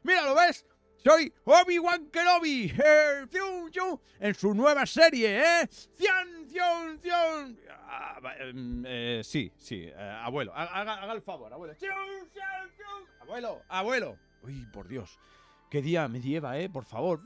Mira, 0.05 0.23
¿lo 0.23 0.37
ves? 0.37 0.65
Soy 1.03 1.33
Obi-Wan 1.45 2.11
Kenobi 2.11 2.73
en 4.21 4.35
su 4.35 4.55
nueva 4.55 4.85
serie, 4.85 5.41
¿eh? 5.63 5.69
Cian, 5.97 6.47
em, 8.39 8.85
eh, 8.87 9.21
sí, 9.25 9.51
sí, 9.57 9.85
eh, 9.87 10.21
abuelo, 10.23 10.53
ha- 10.55 10.81
haga, 10.81 10.95
haga 11.03 11.13
el 11.15 11.23
favor, 11.23 11.53
abuelo. 11.53 11.75
Abuelo, 13.21 13.63
abuelo. 13.69 14.19
Uy, 14.43 14.67
por 14.73 14.89
Dios, 14.89 15.19
qué 15.71 15.81
día 15.81 16.07
me 16.09 16.21
lleva, 16.21 16.59
¿eh? 16.59 16.69
Por 16.69 16.85
favor. 16.85 17.21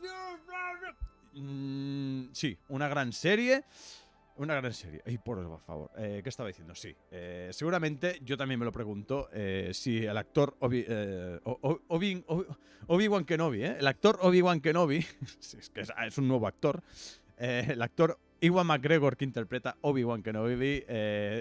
Mm, 1.33 2.33
sí, 2.33 2.57
una 2.69 2.87
gran 2.88 3.12
serie. 3.12 3.64
Una 4.37 4.57
gran 4.57 4.73
serie. 4.73 5.00
Ay, 5.07 5.17
por 5.19 5.61
favor. 5.61 5.91
Eh, 5.97 6.21
¿Qué 6.23 6.29
estaba 6.29 6.49
diciendo? 6.49 6.75
Sí. 6.75 6.95
eh, 7.12 7.50
seguramente 7.53 8.19
yo 8.25 8.37
también 8.37 8.59
me 8.59 8.64
lo 8.67 8.73
pregunto 8.73 9.29
eh, 9.33 9.71
si 9.73 10.05
el 10.05 10.17
actor 10.17 10.57
Obi, 10.59 10.85
Obi- 11.45 12.25
Obi- 12.26 12.47
Obi-Wan 12.88 13.25
Kenobi. 13.25 13.62
El 13.62 13.87
actor 13.87 14.19
Obi-Wan 14.23 14.61
Kenobi, 14.61 14.97
es 15.41 15.71
que 15.73 15.83
es, 15.83 16.19
un 16.19 16.26
nuevo 16.26 16.47
actor. 16.49 16.83
el 17.37 17.81
actor 17.81 18.19
Iwan 18.41 18.67
McGregor 18.67 19.17
que 19.17 19.25
interpreta 19.25 19.76
Obi-Wan 19.83 20.23
Kenobi 20.23 20.85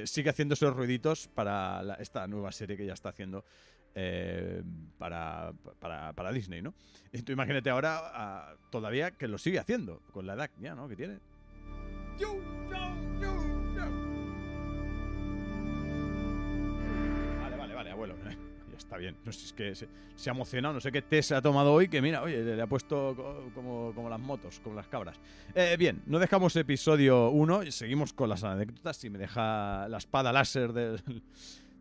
sigue 0.05 0.29
haciendo 0.29 0.53
esos 0.53 0.75
ruiditos 0.75 1.27
para 1.27 1.97
esta 2.00 2.27
nueva 2.27 2.51
serie 2.51 2.77
que 2.77 2.85
ya 2.85 2.93
está 2.93 3.09
haciendo 3.09 3.43
para, 4.97 5.51
para, 5.79 6.13
para 6.13 6.31
Disney, 6.31 6.62
¿no? 6.62 6.73
Y 7.12 7.21
tú 7.23 7.31
imagínate 7.31 7.69
ahora 7.69 8.00
ah, 8.13 8.55
todavía 8.69 9.12
que 9.12 9.27
lo 9.27 9.38
sigue 9.38 9.59
haciendo 9.59 10.00
con 10.12 10.25
la 10.27 10.33
edad 10.35 10.50
ya, 10.59 10.75
¿no? 10.75 10.88
Que 10.88 10.95
tiene. 10.95 11.19
Vale, 17.41 17.58
vale, 17.58 17.74
vale, 17.74 17.91
abuelo. 17.91 18.15
Ya 18.72 18.77
está 18.77 18.98
bien. 18.98 19.15
No 19.24 19.32
sé 19.32 19.39
si 19.39 19.46
es 19.46 19.53
que 19.53 19.75
se, 19.75 19.88
se 20.15 20.29
ha 20.32 20.34
emocionado, 20.34 20.74
no 20.74 20.82
sé 20.82 20.91
qué 20.91 21.03
té 21.03 21.22
se 21.22 21.36
ha 21.36 21.41
tomado 21.43 21.72
hoy, 21.74 21.88
que 21.89 22.01
mira, 22.01 22.24
oye, 22.24 22.41
le, 22.43 22.60
ha 22.60 22.65
puesto 22.65 23.13
co- 23.15 23.51
como, 23.53 23.91
como 23.93 24.10
las 24.10 24.20
motos, 24.20 24.60
como 24.63 24.75
las 24.75 24.88
cabras. 24.88 25.20
Eh, 25.53 25.75
bien, 25.77 26.01
no 26.08 26.17
dejamos 26.17 26.55
episodio 26.55 27.29
1 27.29 27.63
y 27.63 27.72
seguimos 27.72 28.13
con 28.13 28.29
las 28.29 28.43
anécdotas. 28.43 28.98
Si 28.98 29.12
me 29.12 29.20
deja 29.20 29.88
la 29.88 29.98
espada 30.00 30.32
láser 30.34 30.74
del, 30.74 31.00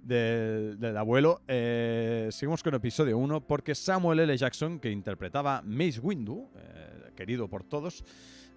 del, 0.02 0.78
del 0.78 0.96
abuelo, 0.98 1.40
eh, 1.48 2.28
seguimos 2.30 2.62
con 2.62 2.74
episodio 2.74 3.16
1 3.16 3.40
porque 3.46 3.74
Samuel 3.74 4.20
L. 4.20 4.36
Jackson, 4.36 4.78
que 4.78 4.90
interpretaba 4.90 5.62
Mace 5.64 5.98
Windu, 5.98 6.50
eh, 6.56 7.10
querido 7.16 7.48
por 7.48 7.64
todos, 7.64 8.04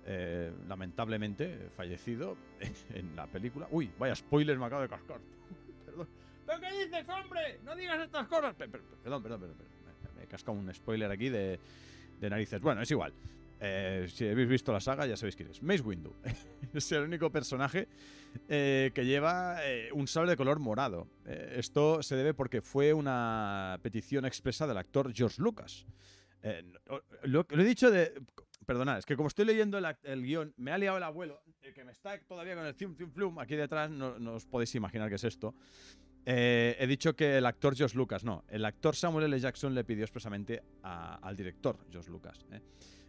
eh, 0.05 0.51
lamentablemente 0.67 1.69
fallecido 1.75 2.37
en 2.93 3.15
la 3.15 3.27
película. 3.27 3.67
Uy, 3.71 3.91
vaya 3.97 4.15
spoiler 4.15 4.57
me 4.57 4.65
acabo 4.65 4.81
de 4.83 4.89
cascar. 4.89 5.19
Perdón. 5.85 6.07
¿Pero 6.45 6.59
qué 6.59 6.85
dices, 6.85 7.05
hombre? 7.09 7.59
No 7.63 7.75
digas 7.75 7.99
estas 8.03 8.27
cosas. 8.27 8.53
Pe- 8.55 8.67
pe- 8.67 8.79
Perdón, 9.03 9.23
perdón, 9.23 9.39
perdón. 9.41 9.57
Me- 10.15 10.23
he 10.23 10.27
cascado 10.27 10.57
un 10.57 10.73
spoiler 10.73 11.09
aquí 11.11 11.29
de, 11.29 11.59
de 12.19 12.29
narices. 12.29 12.61
Bueno, 12.61 12.81
es 12.81 12.91
igual. 12.91 13.13
Eh, 13.59 14.07
si 14.09 14.27
habéis 14.27 14.49
visto 14.49 14.71
la 14.73 14.79
saga, 14.81 15.05
ya 15.07 15.15
sabéis 15.17 15.35
quién 15.35 15.49
es. 15.49 15.63
Mace 15.63 15.81
Windu. 15.81 16.13
es 16.73 16.91
el 16.91 17.03
único 17.03 17.31
personaje 17.31 17.87
eh, 18.49 18.91
que 18.93 19.05
lleva 19.05 19.65
eh, 19.65 19.89
un 19.93 20.07
sable 20.07 20.31
de 20.31 20.37
color 20.37 20.59
morado. 20.59 21.07
Esto 21.25 22.03
se 22.03 22.15
debe 22.15 22.33
porque 22.33 22.61
fue 22.61 22.93
una 22.93 23.79
petición 23.81 24.25
expresa 24.25 24.67
del 24.67 24.77
actor 24.77 25.11
George 25.13 25.41
Lucas. 25.41 25.85
Lo 27.23 27.45
he 27.49 27.63
dicho 27.63 27.89
de. 27.89 28.13
Perdonad, 28.65 28.97
es 28.97 29.05
que 29.05 29.15
como 29.15 29.27
estoy 29.27 29.45
leyendo 29.45 29.77
el, 29.77 29.85
el 30.03 30.23
guion, 30.23 30.53
me 30.57 30.71
ha 30.71 30.77
liado 30.77 30.97
el 30.97 31.03
abuelo, 31.03 31.41
eh, 31.61 31.71
que 31.73 31.83
me 31.83 31.91
está 31.91 32.19
todavía 32.27 32.55
con 32.55 32.65
el 32.65 32.73
cium, 32.75 32.95
flum 32.95 33.39
aquí 33.39 33.55
detrás, 33.55 33.89
no, 33.89 34.15
os 34.33 34.45
podéis 34.45 34.73
imaginar 34.75 35.09
qué 35.09 35.15
es 35.15 35.23
esto. 35.23 35.55
Eh, 36.25 36.75
he 36.79 36.87
dicho 36.87 37.15
que 37.15 37.37
el 37.37 37.45
actor 37.45 37.75
George 37.75 37.95
Lucas, 37.95 38.23
no, 38.23 38.43
el 38.49 38.65
actor 38.65 38.95
Samuel 38.95 39.25
L. 39.25 39.39
Jackson 39.39 39.75
le 39.75 39.83
pidió 39.83 40.03
expresamente 40.03 40.63
al 40.81 41.35
director 41.35 41.77
George 41.91 42.09
Lucas. 42.09 42.45
¿eh? 42.51 42.61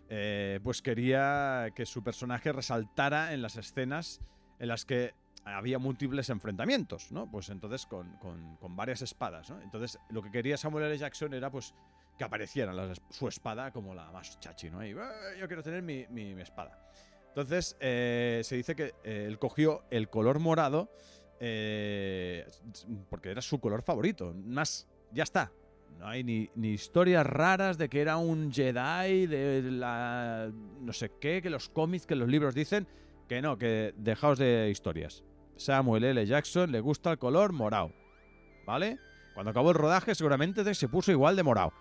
Eh, 0.09 0.61
pues 0.63 0.83
quería 0.83 1.71
que 1.75 1.87
su 1.87 2.05
personaje 2.05 2.53
resaltara 2.53 3.33
en 3.33 3.41
las 3.43 3.57
escenas 3.57 4.21
en 4.59 4.69
las 4.69 4.85
que 4.85 5.15
había 5.45 5.79
múltiples 5.79 6.29
enfrentamientos, 6.29 7.11
¿no? 7.13 7.31
Pues 7.31 7.49
entonces 7.51 7.87
con, 7.87 8.17
con- 8.19 8.57
con 8.57 8.77
varias 8.77 9.01
espadas, 9.03 9.49
¿no? 9.49 9.61
Entonces 9.63 9.99
lo 10.11 10.21
que 10.23 10.31
quería 10.31 10.57
Samuel 10.57 10.85
L. 10.87 10.99
Jackson 10.99 11.33
era 11.35 11.51
pues 11.51 11.73
que 12.17 12.25
apareciera 12.25 12.73
su 13.11 13.29
espada 13.29 13.71
como 13.73 13.95
la 13.95 14.11
más 14.11 14.39
chachi, 14.41 14.71
¿no? 14.71 14.85
Y 14.85 14.91
"Eh, 14.91 14.97
yo 15.39 15.47
quiero 15.47 15.63
tener 15.63 15.83
mi, 15.83 16.07
mi- 16.09 16.35
mi 16.35 16.43
espada. 16.43 16.79
Entonces 17.29 17.77
eh, 17.81 18.41
se 18.45 18.57
dice 18.57 18.75
que 18.75 18.95
eh, 19.05 19.27
él 19.29 19.39
cogió 19.39 19.85
el 19.91 20.09
color 20.09 20.39
morado 20.39 20.91
eh, 21.41 22.47
porque 23.11 23.31
era 23.31 23.43
su 23.43 23.61
color 23.61 23.83
favorito. 23.83 24.33
Más, 24.35 24.89
ya 25.13 25.23
está. 25.25 25.53
No 25.99 26.07
hay 26.09 26.25
ni, 26.25 26.49
ni 26.55 26.71
historias 26.73 27.27
raras 27.27 27.79
de 27.79 27.89
que 27.89 28.01
era 28.01 28.17
un 28.17 28.53
Jedi, 28.53 29.27
de 29.27 29.63
la 29.71 30.51
no 30.81 30.93
sé 30.93 31.11
qué, 31.21 31.41
que 31.43 31.51
los 31.51 31.69
cómics, 31.69 32.07
que 32.07 32.15
los 32.17 32.29
libros 32.29 32.55
dicen. 32.55 32.87
Que 33.29 33.43
no, 33.43 33.59
que 33.59 33.93
dejaos 33.97 34.39
de 34.39 34.71
historias. 34.71 35.25
Samuel 35.57 36.05
L. 36.05 36.25
Jackson 36.27 36.71
le 36.71 36.81
gusta 36.81 37.11
el 37.13 37.19
color 37.19 37.53
morado. 37.53 37.93
¿Vale? 38.67 38.99
Cuando 39.35 39.51
acabó 39.51 39.71
el 39.71 39.77
rodaje 39.77 40.15
seguramente 40.15 40.75
se 40.75 40.89
puso 40.89 41.13
igual 41.13 41.37
de 41.37 41.43
morado. 41.43 41.73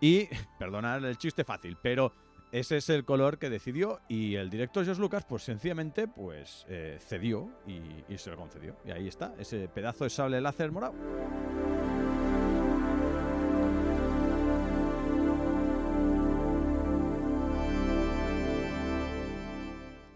Y, 0.00 0.28
perdonad 0.58 1.04
el 1.04 1.18
chiste 1.18 1.44
fácil, 1.44 1.76
pero 1.80 2.12
ese 2.52 2.78
es 2.78 2.88
el 2.88 3.04
color 3.04 3.38
que 3.38 3.48
decidió 3.48 4.00
y 4.08 4.34
el 4.34 4.50
director 4.50 4.84
George 4.84 5.00
Lucas 5.00 5.24
pues 5.28 5.44
sencillamente 5.44 6.08
pues 6.08 6.66
eh, 6.68 6.98
cedió 7.00 7.48
y, 7.66 8.16
se 8.18 8.30
lo 8.30 8.36
concedió. 8.36 8.76
Y 8.84 8.90
ahí 8.90 9.08
está, 9.08 9.34
ese 9.38 9.68
pedazo 9.68 10.04
de 10.04 10.10
sable 10.10 10.40
láser 10.40 10.72
morado. 10.72 10.94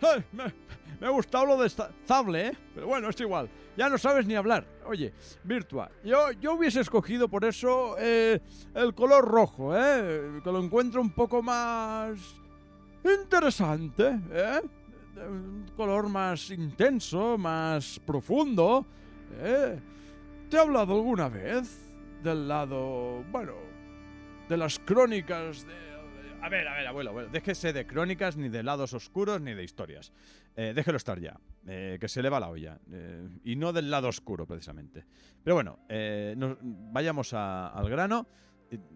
Ay, 0.03 0.25
me, 1.01 1.07
ha 1.07 1.11
gustado 1.11 1.47
lo 1.47 1.57
de 1.57 1.69
¿eh? 1.69 2.53
Pero 2.75 2.87
bueno, 2.87 3.09
es 3.09 3.21
igual. 3.21 3.49
Ya 3.77 3.89
no 3.89 3.99
sabes 3.99 4.27
ni 4.27 4.35
hablar. 4.35 4.67
Oye, 4.87 5.13
Virtua, 5.43 5.91
yo, 6.05 6.33
yo 6.33 6.55
hubiese 6.55 6.81
escogido 6.81 7.29
por 7.29 7.45
eso 7.45 7.97
eh, 7.99 8.41
el 8.75 8.95
color 8.95 9.27
rojo, 9.27 9.77
¿eh? 9.77 10.41
Que 10.43 10.53
lo 10.53 10.63
encuentro 10.63 11.01
un 11.01 11.11
poco 11.11 11.43
más 11.43 12.19
interesante, 13.05 14.21
¿eh? 14.33 14.61
Un 15.17 15.71
color 15.77 16.09
más 16.09 16.51
intenso, 16.51 17.39
más 17.39 18.01
profundo. 18.05 18.87
¿eh? 19.41 19.81
¿Te 20.49 20.57
he 20.57 20.61
hablado 20.61 20.95
alguna 20.95 21.29
vez 21.29 21.81
del 22.23 22.49
lado, 22.49 23.23
bueno, 23.31 23.53
de 24.49 24.57
las 24.57 24.79
crónicas 24.79 25.67
de... 25.67 25.94
A 26.45 26.51
ver, 26.51 26.69
a 26.69 26.75
ver, 26.75 26.87
abuelo, 26.87 27.09
abuelo, 27.09 27.31
déjese 27.31 27.73
de 27.73 27.87
crónicas, 27.87 28.37
ni 28.37 28.51
de 28.51 28.63
lados 28.63 28.93
oscuros, 28.93 29.41
ni 29.41 29.55
de 29.55 29.65
historias. 29.65 30.13
Eh, 30.55 30.75
déjelo 30.77 30.99
estar 30.99 31.19
ya, 31.19 31.41
eh, 31.67 31.97
que 31.99 32.07
se 32.07 32.21
le 32.21 32.29
va 32.29 32.39
la 32.39 32.51
olla. 32.51 32.79
Eh, 32.93 33.41
y 33.45 33.57
no 33.57 33.73
del 33.73 33.91
lado 33.91 34.09
oscuro, 34.09 34.47
precisamente. 34.47 35.07
Pero 35.43 35.55
bueno, 35.55 35.79
vayamos 36.93 37.33
al 37.33 37.89
grano. 37.89 38.27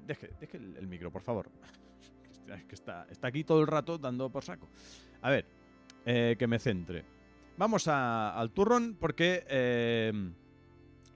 Deje, 0.04 0.32
deje 0.38 0.58
el, 0.58 0.86
micro, 0.86 1.10
por 1.10 1.22
favor. 1.22 1.50
Que 2.68 2.74
está, 2.74 3.06
está 3.10 3.28
aquí 3.28 3.44
todo 3.44 3.60
el 3.60 3.66
rato 3.66 3.96
dando 3.96 4.30
por 4.30 4.44
saco. 4.44 4.68
A 5.22 5.30
ver, 5.30 5.46
que 6.04 6.46
me 6.46 6.58
centre. 6.58 7.04
Vamos 7.56 7.88
al 7.88 8.50
turrón 8.52 8.96
porque 8.98 9.44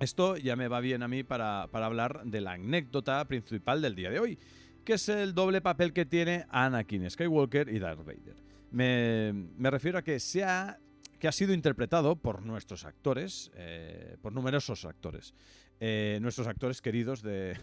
esto 0.03 0.37
ya 0.37 0.57
me 0.57 0.67
va 0.67 0.81
bien 0.81 1.03
a 1.03 1.09
mí 1.09 1.23
para, 1.23 1.63
hablar 1.63 2.25
de 2.25 2.41
la 2.41 2.53
anécdota 2.53 3.25
principal 3.27 3.81
del 3.81 3.95
día 3.95 4.11
de 4.11 4.19
hoy, 4.19 4.39
que 4.85 4.95
es 4.95 5.09
el 5.09 5.35
doble 5.35 5.61
papel 5.61 5.93
que 5.93 6.05
tiene 6.05 6.47
Anakin 6.51 7.09
Skywalker 7.11 7.69
y 7.69 7.79
Darth 7.79 8.05
Vader. 8.05 8.37
Me, 8.71 9.71
refiero 9.71 9.99
a 9.99 10.03
que, 10.03 10.19
se 10.19 10.45
ha, 10.45 10.79
que 11.19 11.29
ha 11.29 11.33
sido 11.33 11.53
interpretado 11.53 12.17
por 12.17 12.43
nuestros 12.43 12.85
actores, 12.85 13.51
eh, 13.55 14.17
por 14.23 14.33
numerosos 14.33 14.85
actores, 14.85 15.35
eh, 15.79 16.19
nuestros 16.23 16.47
actores 16.47 16.81
queridos 16.81 17.23
de, 17.23 17.57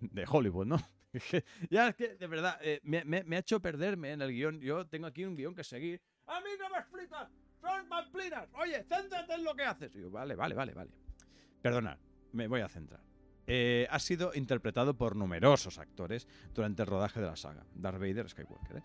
Hollywood, 0.28 0.66
¿no? 0.66 0.78
ya 1.70 1.88
es 1.88 1.96
que, 1.96 2.16
de 2.16 2.26
verdad, 2.26 2.58
eh, 2.62 2.80
me, 2.82 3.36
ha 3.36 3.38
hecho 3.38 3.60
perderme 3.60 4.12
en 4.12 4.22
el 4.22 4.32
guion. 4.32 4.60
Yo 4.60 4.86
tengo 4.86 5.06
aquí 5.06 5.24
un 5.24 5.36
guion 5.36 5.54
que 5.54 5.64
seguir. 5.64 6.00
¡A 6.26 6.40
mí 6.40 6.50
no 6.58 6.68
me 6.70 6.78
explicas! 6.78 7.28
¡Son 7.60 7.88
pamplinas! 7.88 8.48
Oye, 8.54 8.84
céntrate 8.84 9.34
en 9.34 9.44
lo 9.44 9.54
que 9.54 9.62
haces. 9.62 9.94
Y 9.94 10.00
yo, 10.00 10.10
vale, 10.10 10.34
vale, 10.34 10.54
vale, 10.54 10.72
vale. 10.72 10.90
Perdonad, 11.62 11.98
me 12.32 12.46
voy 12.48 12.60
a 12.60 12.68
centrar. 12.68 13.00
Eh, 13.46 13.86
ha 13.90 13.98
sido 13.98 14.32
interpretado 14.34 14.94
por 14.94 15.14
numerosos 15.14 15.78
actores 15.78 16.26
durante 16.52 16.82
el 16.82 16.88
rodaje 16.88 17.20
de 17.20 17.26
la 17.26 17.36
saga, 17.36 17.64
Darth 17.74 18.00
Vader 18.00 18.28
Skywalker. 18.28 18.78
¿eh? 18.78 18.82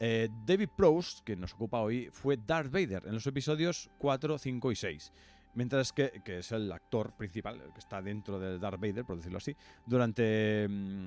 Eh, 0.00 0.28
David 0.44 0.70
Prowse, 0.76 1.22
que 1.24 1.36
nos 1.36 1.54
ocupa 1.54 1.80
hoy, 1.80 2.08
fue 2.12 2.36
Darth 2.36 2.72
Vader 2.72 3.06
en 3.06 3.14
los 3.14 3.26
episodios 3.26 3.90
4, 3.98 4.38
5 4.38 4.72
y 4.72 4.76
6. 4.76 5.12
Mientras 5.52 5.92
que, 5.92 6.22
que 6.24 6.38
es 6.38 6.52
el 6.52 6.70
actor 6.70 7.12
principal, 7.16 7.60
el 7.60 7.72
que 7.72 7.80
está 7.80 8.00
dentro 8.00 8.38
de 8.38 8.58
Darth 8.58 8.80
Vader, 8.80 9.04
por 9.04 9.16
decirlo 9.16 9.38
así, 9.38 9.54
durante. 9.84 10.66
Mm, 10.68 11.04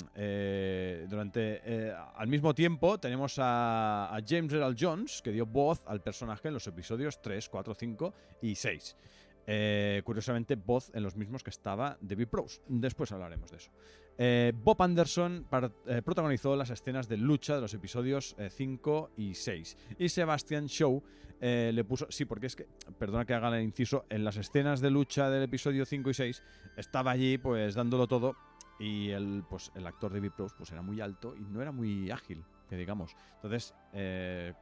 durante 1.08 1.94
al 2.16 2.28
mismo 2.28 2.54
tiempo 2.54 3.00
tenemos 3.00 3.40
a, 3.40 4.14
a 4.14 4.20
James 4.28 4.52
Earl 4.52 4.76
Jones, 4.78 5.22
que 5.22 5.32
dio 5.32 5.46
voz 5.46 5.82
al 5.88 6.02
personaje 6.02 6.50
en 6.50 6.56
los 6.56 6.68
episodios 6.68 7.22
3, 7.22 7.48
4, 7.48 7.74
5 7.74 8.14
y 8.42 8.56
6. 8.56 8.98
Eh, 9.46 10.02
curiosamente, 10.06 10.56
voz 10.56 10.92
en 10.94 11.04
los 11.04 11.16
mismos 11.16 11.44
que 11.44 11.50
estaba 11.50 11.98
David 12.02 12.28
Prowse. 12.28 12.62
Después 12.68 13.12
hablaremos 13.12 13.52
de 13.52 13.58
eso. 13.58 13.72
Eh, 14.18 14.54
Bob 14.56 14.82
Anderson 14.82 15.48
eh, 15.88 16.02
protagonizó 16.04 16.56
las 16.56 16.70
escenas 16.70 17.10
de 17.10 17.18
lucha 17.18 17.56
de 17.56 17.62
los 17.62 17.74
episodios 17.74 18.36
5 18.50 19.12
y 19.18 19.34
6. 19.34 19.78
Y 20.00 20.10
Sebastian 20.10 20.68
Shaw 20.68 21.04
le 21.42 21.84
puso. 21.84 22.08
Sí, 22.10 22.26
porque 22.26 22.48
es 22.48 22.56
que. 22.56 22.68
Perdona 22.98 23.26
que 23.26 23.34
haga 23.34 23.56
el 23.58 23.64
inciso. 23.64 24.06
En 24.10 24.24
las 24.24 24.38
escenas 24.38 24.80
de 24.80 24.90
lucha 24.90 25.30
del 25.30 25.44
episodio 25.44 25.86
5 25.86 26.10
y 26.10 26.14
6 26.14 26.44
estaba 26.78 27.12
allí, 27.12 27.38
pues 27.38 27.76
dándolo 27.76 28.08
todo. 28.08 28.36
Y 28.80 29.10
el, 29.10 29.44
pues, 29.50 29.72
el 29.76 29.86
actor 29.86 30.14
David 30.14 30.32
Prowse 30.36 30.56
pues, 30.58 30.72
era 30.72 30.82
muy 30.82 31.00
alto 31.02 31.36
y 31.36 31.42
no 31.42 31.62
era 31.62 31.72
muy 31.72 32.10
ágil 32.10 32.44
digamos. 32.70 33.16
Entonces, 33.36 33.74
eh, 33.94 34.54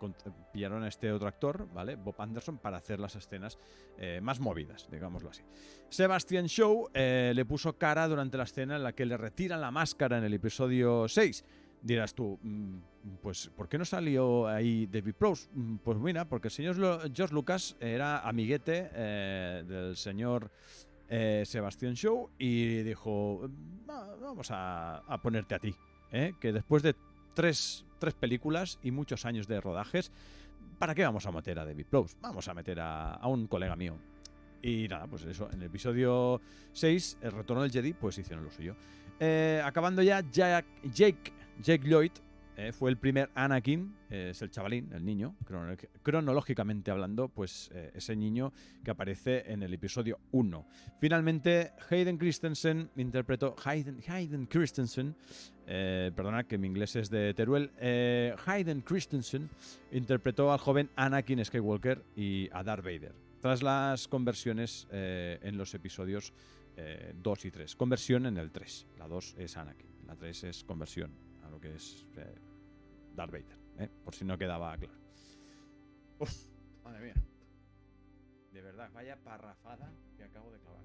pillaron 0.52 0.84
a 0.84 0.88
este 0.88 1.12
otro 1.12 1.28
actor, 1.28 1.68
¿vale? 1.74 1.96
Bob 1.96 2.16
Anderson, 2.20 2.58
para 2.58 2.78
hacer 2.78 3.00
las 3.00 3.16
escenas 3.16 3.58
eh, 3.98 4.20
más 4.22 4.40
movidas, 4.40 4.88
digámoslo 4.92 5.30
así. 5.30 5.44
Sebastian 5.90 6.46
Shaw 6.46 6.90
eh, 6.94 7.32
le 7.36 7.46
puso 7.46 7.78
cara 7.78 8.08
durante 8.08 8.38
la 8.38 8.44
escena 8.44 8.76
en 8.76 8.84
la 8.84 8.94
que 8.94 9.06
le 9.06 9.18
retiran 9.18 9.62
la 9.62 9.72
máscara 9.72 10.18
en 10.18 10.24
el 10.24 10.34
episodio 10.34 11.08
6. 11.08 11.46
Dirás 11.82 12.14
tú, 12.14 12.38
mm, 12.42 12.78
pues, 13.22 13.50
¿por 13.56 13.68
qué 13.68 13.78
no 13.78 13.86
salió 13.86 14.48
ahí 14.48 14.88
David 14.88 15.16
Prowse? 15.16 15.50
Mm, 15.54 15.78
pues 15.78 15.98
mira, 15.98 16.26
porque 16.26 16.50
el 16.50 16.52
señor 16.52 16.76
George 17.14 17.34
Lucas 17.34 17.76
era 17.80 18.20
amiguete 18.20 18.90
del 19.64 19.96
señor 19.96 20.52
Sebastian 21.10 21.94
Shaw 21.94 22.30
y 22.38 22.84
dijo, 22.84 23.50
vamos 23.86 24.50
a, 24.52 24.98
a 25.00 25.22
ponerte 25.22 25.56
a 25.56 25.60
ti, 25.60 25.76
que 26.40 26.54
después 26.54 26.84
de 26.84 26.96
tres 27.34 27.86
tres 28.02 28.16
películas 28.16 28.80
y 28.84 28.92
muchos 28.92 29.26
años 29.26 29.48
de 29.48 29.62
rodajes. 29.62 30.12
¿Para 30.80 30.96
qué 30.96 31.04
vamos 31.04 31.26
a 31.28 31.32
meter 31.32 31.60
a 31.60 31.66
David 31.66 31.86
Prowse? 31.86 32.18
Vamos 32.20 32.48
a 32.48 32.54
meter 32.56 32.80
a, 32.82 33.20
un 33.28 33.48
colega 33.48 33.76
mío. 33.76 33.96
Y 34.64 34.88
nada, 34.90 35.08
pues 35.08 35.24
eso, 35.24 35.48
en 35.54 35.60
el 35.60 35.68
episodio 35.68 36.42
6, 36.74 37.20
el 37.22 37.32
retorno 37.32 37.62
del 37.62 37.72
Jedi, 37.72 37.94
pues 37.94 38.18
hicieron 38.18 38.44
lo 38.44 38.52
suyo. 38.52 38.76
Eh, 39.20 39.62
acabando 39.64 40.02
ya, 40.02 40.22
Jake, 40.22 41.32
Jake 41.62 41.88
Lloyd 41.88 42.12
eh, 42.62 42.72
fue 42.74 42.92
el 42.92 42.98
primer 42.98 43.32
Anakin, 43.34 43.96
es 44.08 44.40
el 44.44 44.52
chavalín, 44.52 44.92
el 44.94 45.04
niño, 45.04 45.36
cronológicamente 46.04 46.92
hablando, 46.92 47.28
pues 47.28 47.72
eh, 47.74 47.92
ese 47.96 48.16
niño 48.16 48.54
que 48.84 48.92
aparece 48.92 49.52
en 49.52 49.64
el 49.64 49.74
episodio 49.74 50.20
1. 50.32 50.68
Finalmente, 51.00 51.72
Hayden 51.90 52.20
Christensen 52.20 52.92
interpretó. 52.98 53.56
Hayden, 53.66 54.00
Hayden 54.08 54.46
Christensen, 54.46 55.16
eh, 55.66 56.12
perdona 56.16 56.44
que 56.44 56.60
mi 56.60 56.68
inglés 56.68 56.96
es 56.96 57.10
de 57.10 57.34
Teruel. 57.34 57.72
Hayden 58.46 58.82
Christensen 58.82 59.50
interpretó 59.92 60.54
al 60.54 60.60
joven 60.60 60.92
Anakin 60.96 61.44
Skywalker 61.44 62.04
y 62.16 62.48
a 62.52 62.62
Darth 62.62 62.86
Vader, 62.86 63.16
tras 63.40 63.64
las 63.64 64.08
conversiones 64.08 64.88
en 64.92 65.58
los 65.58 65.74
episodios 65.74 66.32
2 67.24 67.46
y 67.46 67.50
3. 67.50 67.76
Conversión 67.76 68.28
en 68.28 68.38
el 68.38 68.52
3. 68.52 68.86
La 69.00 69.08
2 69.08 69.36
es 69.40 69.58
Anakin, 69.58 69.90
la 70.06 70.16
3 70.16 70.44
es 70.44 70.64
conversión 70.64 71.12
a 71.44 71.50
lo 71.50 71.60
que 71.60 71.74
es 71.74 72.06
Darth 73.22 73.32
Vader, 73.32 73.58
¿eh? 73.78 73.90
por 74.04 74.16
si 74.16 74.26
no 74.26 74.36
quedaba 74.36 74.76
claro. 74.78 74.98
Uf, 76.18 76.48
madre 76.84 77.02
mía. 77.02 77.14
De 78.52 78.62
verdad, 78.62 78.90
vaya 78.94 79.16
parrafada 79.16 79.92
que 80.18 80.24
acabo 80.24 80.52
de 80.52 80.60
clavar. 80.60 80.82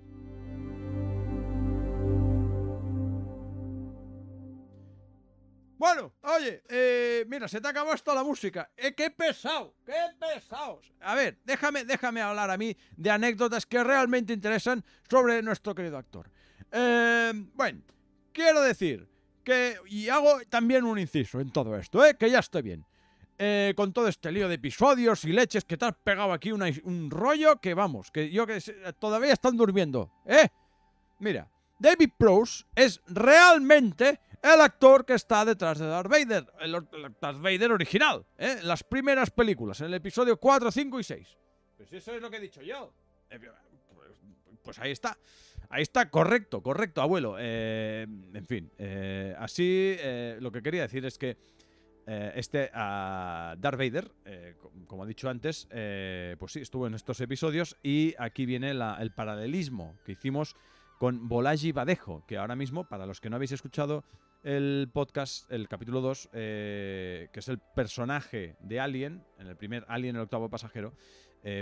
Bueno, 5.79 6.13
oye, 6.23 6.63
eh, 6.69 7.25
mira, 7.29 7.49
se 7.49 7.61
te 7.61 7.69
acabó 7.69 7.95
esto 7.95 8.15
la 8.15 8.25
música. 8.25 8.71
Eh, 8.77 8.95
¡Qué 8.95 9.11
pesado! 9.11 9.75
¡Qué 9.85 9.95
pesados! 10.19 10.93
A 11.01 11.15
ver, 11.15 11.39
déjame, 11.45 11.85
déjame 11.85 12.21
hablar 12.21 12.51
a 12.51 12.59
mí 12.59 12.77
de 12.97 13.11
anécdotas 13.11 13.65
que 13.65 13.83
realmente 13.83 14.33
interesan 14.35 14.85
sobre 15.09 15.43
nuestro 15.43 15.75
querido 15.75 15.97
actor. 15.97 16.31
Eh, 16.71 17.33
bueno, 17.55 17.83
quiero 18.33 18.61
decir 18.63 19.09
y 19.87 20.09
hago 20.09 20.41
también 20.49 20.85
un 20.85 20.99
inciso 20.99 21.41
en 21.41 21.51
todo 21.51 21.77
esto, 21.77 22.05
¿eh? 22.05 22.17
que 22.17 22.31
ya 22.31 22.41
estoy 22.41 22.63
bien. 22.63 22.85
Eh, 23.39 23.75
con 23.77 23.93
todo 23.93 24.09
este 24.09 24.33
lío 24.33 24.49
de 24.49 24.55
episodios 24.55 25.25
y 25.27 25.33
leches 25.33 25.65
que 25.65 25.77
te 25.77 25.85
has 25.85 25.95
pegado 25.95 26.33
aquí 26.33 26.53
un 26.53 27.11
rollo 27.11 27.61
que 27.61 27.75
vamos, 27.75 28.11
que 28.11 28.31
yo 28.31 28.47
que 28.47 28.59
todavía 28.99 29.35
están 29.35 29.59
durmiendo, 29.59 30.11
¿eh? 30.25 30.49
Mira, 31.19 31.51
David 31.79 32.11
Prowse 32.17 32.65
es 32.75 33.01
realmente 33.07 34.21
el 34.43 34.61
actor 34.61 35.05
que 35.05 35.15
está 35.15 35.45
detrás 35.45 35.79
de 35.79 35.87
Darth 35.87 36.11
Vader, 36.11 36.47
el, 36.61 36.73
Darth 37.21 37.41
Vader 37.41 37.73
original, 37.73 38.25
¿eh? 38.39 38.61
las 38.63 38.83
primeras 38.85 39.31
películas, 39.31 39.81
en 39.81 39.87
el 39.87 39.95
episodio 39.95 40.39
4, 40.39 40.71
5 40.71 41.01
y 41.01 41.05
6. 41.05 41.37
Pues 41.77 41.93
eso 41.93 42.15
es 42.15 42.23
lo 42.23 42.31
que 42.31 42.37
he 42.37 42.41
dicho 42.41 42.63
yo. 42.63 42.93
Eh, 43.31 43.39
pues, 43.39 44.11
pues 44.63 44.79
ahí 44.79 44.93
está. 44.93 45.19
Ahí 45.69 45.83
está, 45.83 46.11
correcto, 46.11 46.63
correcto, 46.63 47.03
abuelo. 47.03 47.37
Eh, 47.39 48.07
en 48.35 48.47
fin, 48.47 48.71
eh, 48.79 49.35
así 49.39 49.97
eh, 49.99 50.39
lo 50.41 50.53
que 50.53 50.63
quería 50.63 50.83
decir 50.83 51.05
es 51.05 51.19
que 51.19 51.37
este 52.07 52.71
Darth 52.73 53.77
Vader, 53.77 54.13
como 54.87 55.05
he 55.05 55.09
dicho 55.09 55.29
antes, 55.29 55.67
pues 56.39 56.53
sí, 56.53 56.61
estuvo 56.61 56.87
en 56.87 56.95
estos 56.95 57.21
episodios 57.21 57.77
y 57.83 58.15
aquí 58.17 58.47
viene 58.47 58.71
el 58.71 59.11
paralelismo 59.11 59.99
que 60.05 60.13
hicimos 60.13 60.55
con 61.01 61.27
Bolaji 61.27 61.73
Badejo, 61.73 62.25
que 62.29 62.37
ahora 62.37 62.55
mismo, 62.55 62.85
para 62.85 63.07
los 63.07 63.21
que 63.21 63.29
no 63.29 63.35
habéis 63.35 63.51
escuchado 63.51 64.05
el 64.45 64.89
podcast, 64.93 65.51
el 65.51 65.67
capítulo 65.67 66.01
2, 66.01 66.29
que 66.31 67.29
es 67.35 67.49
el 67.49 67.59
personaje 67.75 68.55
de 68.61 68.79
Alien, 68.79 69.25
en 69.41 69.49
el 69.49 69.57
primer 69.57 69.85
Alien, 69.89 70.15
el 70.15 70.23
octavo 70.23 70.49
pasajero, 70.49 70.95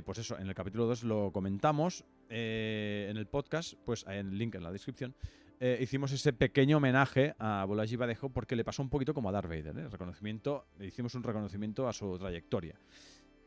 pues 0.05 0.19
eso, 0.19 0.37
en 0.39 0.47
el 0.47 0.55
capítulo 0.55 0.85
2 0.85 1.05
lo 1.05 1.33
comentamos 1.33 2.05
eh, 2.29 3.09
en 3.11 3.17
el 3.17 3.27
podcast, 3.27 3.75
pues 3.85 4.07
hay 4.07 4.19
el 4.19 4.37
link 4.37 4.55
en 4.55 4.63
la 4.63 4.73
descripción, 4.73 5.15
eh, 5.61 5.79
hicimos 5.81 6.13
ese 6.13 6.33
pequeño 6.33 6.79
homenaje 6.79 7.35
a 7.39 7.65
Bolaji 7.67 7.97
porque 8.33 8.57
le 8.57 8.65
pasó 8.65 8.83
un 8.83 8.91
poquito 8.91 9.15
como 9.15 9.29
a 9.29 9.33
Darth 9.33 9.49
Vader, 9.49 9.79
¿eh? 9.79 9.89
reconocimiento, 9.89 10.67
le 10.79 10.87
hicimos 10.87 11.15
un 11.15 11.23
reconocimiento 11.23 11.89
a 11.89 11.93
su 11.93 12.19
trayectoria. 12.19 12.79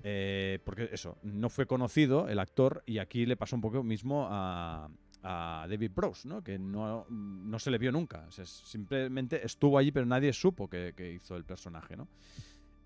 Eh, 0.04 0.60
porque 0.64 0.90
eso, 0.92 1.18
no 1.24 1.50
fue 1.50 1.66
conocido 1.66 2.30
el 2.30 2.40
actor 2.40 2.84
y 2.86 3.00
aquí 3.00 3.26
le 3.26 3.36
pasó 3.36 3.56
un 3.56 3.62
poco 3.62 3.84
mismo 3.84 4.28
a, 4.30 4.90
David 5.24 5.92
Prowse, 5.94 6.26
¿no? 6.26 6.42
que 6.42 6.58
no, 6.58 7.06
no, 7.10 7.60
se 7.60 7.70
le 7.70 7.78
vio 7.78 7.92
nunca. 7.92 8.26
simplemente 8.32 9.46
estuvo 9.46 9.78
allí, 9.78 9.92
pero 9.92 10.06
nadie 10.06 10.32
supo 10.32 10.70
que, 10.70 10.94
hizo 11.14 11.36
el 11.36 11.44
personaje. 11.44 11.98
¿no? 11.98 12.08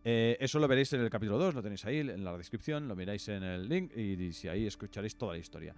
Eh, 0.03 0.37
eso 0.39 0.59
lo 0.59 0.67
veréis 0.67 0.91
en 0.93 1.01
el 1.01 1.09
capítulo 1.09 1.37
2, 1.37 1.55
lo 1.55 1.61
tenéis 1.61 1.85
ahí 1.85 1.99
en 1.99 2.23
la 2.23 2.35
descripción, 2.37 2.87
lo 2.87 2.95
miráis 2.95 3.27
en 3.27 3.43
el 3.43 3.69
link 3.69 3.95
y, 3.95 4.31
si 4.33 4.47
ahí 4.47 4.65
escucharéis 4.65 5.15
toda 5.15 5.33
la 5.33 5.39
historia. 5.39 5.75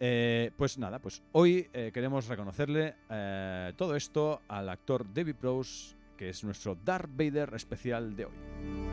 Eh, 0.00 0.50
pues 0.56 0.78
nada, 0.78 0.98
pues 0.98 1.22
hoy 1.32 1.68
queremos 1.92 2.26
reconocerle 2.26 2.94
todo 3.76 3.94
esto 3.94 4.42
al 4.48 4.68
actor 4.68 5.06
David 5.12 5.36
Prowse, 5.36 5.94
que 6.16 6.28
es 6.28 6.42
nuestro 6.44 6.76
Darth 6.84 7.10
Vader 7.16 7.54
especial 7.54 8.14
de 8.16 8.26
hoy. 8.26 8.91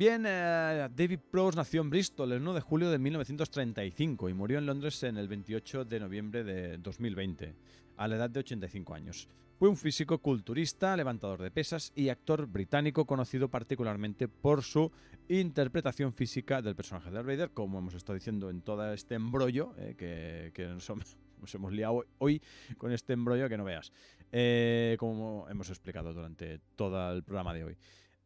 Bien, 0.00 0.24
eh, 0.26 0.88
David 0.96 1.18
Prowse 1.30 1.58
nació 1.58 1.82
en 1.82 1.90
Bristol 1.90 2.32
el 2.32 2.40
1 2.40 2.54
de 2.54 2.62
julio 2.62 2.90
de 2.90 2.98
1935 2.98 4.30
y 4.30 4.32
murió 4.32 4.56
en 4.56 4.64
Londres 4.64 5.02
en 5.02 5.18
el 5.18 5.28
28 5.28 5.84
de 5.84 6.00
noviembre 6.00 6.42
de 6.42 6.78
2020, 6.78 7.54
a 7.98 8.08
la 8.08 8.16
edad 8.16 8.30
de 8.30 8.40
85 8.40 8.94
años. 8.94 9.28
Fue 9.58 9.68
un 9.68 9.76
físico 9.76 10.16
culturista, 10.16 10.96
levantador 10.96 11.42
de 11.42 11.50
pesas 11.50 11.92
y 11.94 12.08
actor 12.08 12.46
británico 12.46 13.04
conocido 13.04 13.50
particularmente 13.50 14.26
por 14.26 14.62
su 14.62 14.90
interpretación 15.28 16.14
física 16.14 16.62
del 16.62 16.74
personaje 16.74 17.10
de 17.10 17.36
Darth 17.36 17.52
como 17.52 17.78
hemos 17.78 17.92
estado 17.92 18.14
diciendo 18.14 18.48
en 18.48 18.62
todo 18.62 18.94
este 18.94 19.16
embrollo 19.16 19.74
eh, 19.76 20.50
que, 20.54 20.66
nos, 20.66 21.54
hemos 21.54 21.72
liado 21.74 22.06
hoy 22.16 22.40
con 22.78 22.90
este 22.90 23.12
embrollo 23.12 23.50
que 23.50 23.58
no 23.58 23.64
veas, 23.64 23.92
eh, 24.32 24.96
como 24.98 25.46
hemos 25.50 25.68
explicado 25.68 26.14
durante 26.14 26.58
todo 26.74 27.12
el 27.12 27.22
programa 27.22 27.52
de 27.52 27.64
hoy. 27.64 27.76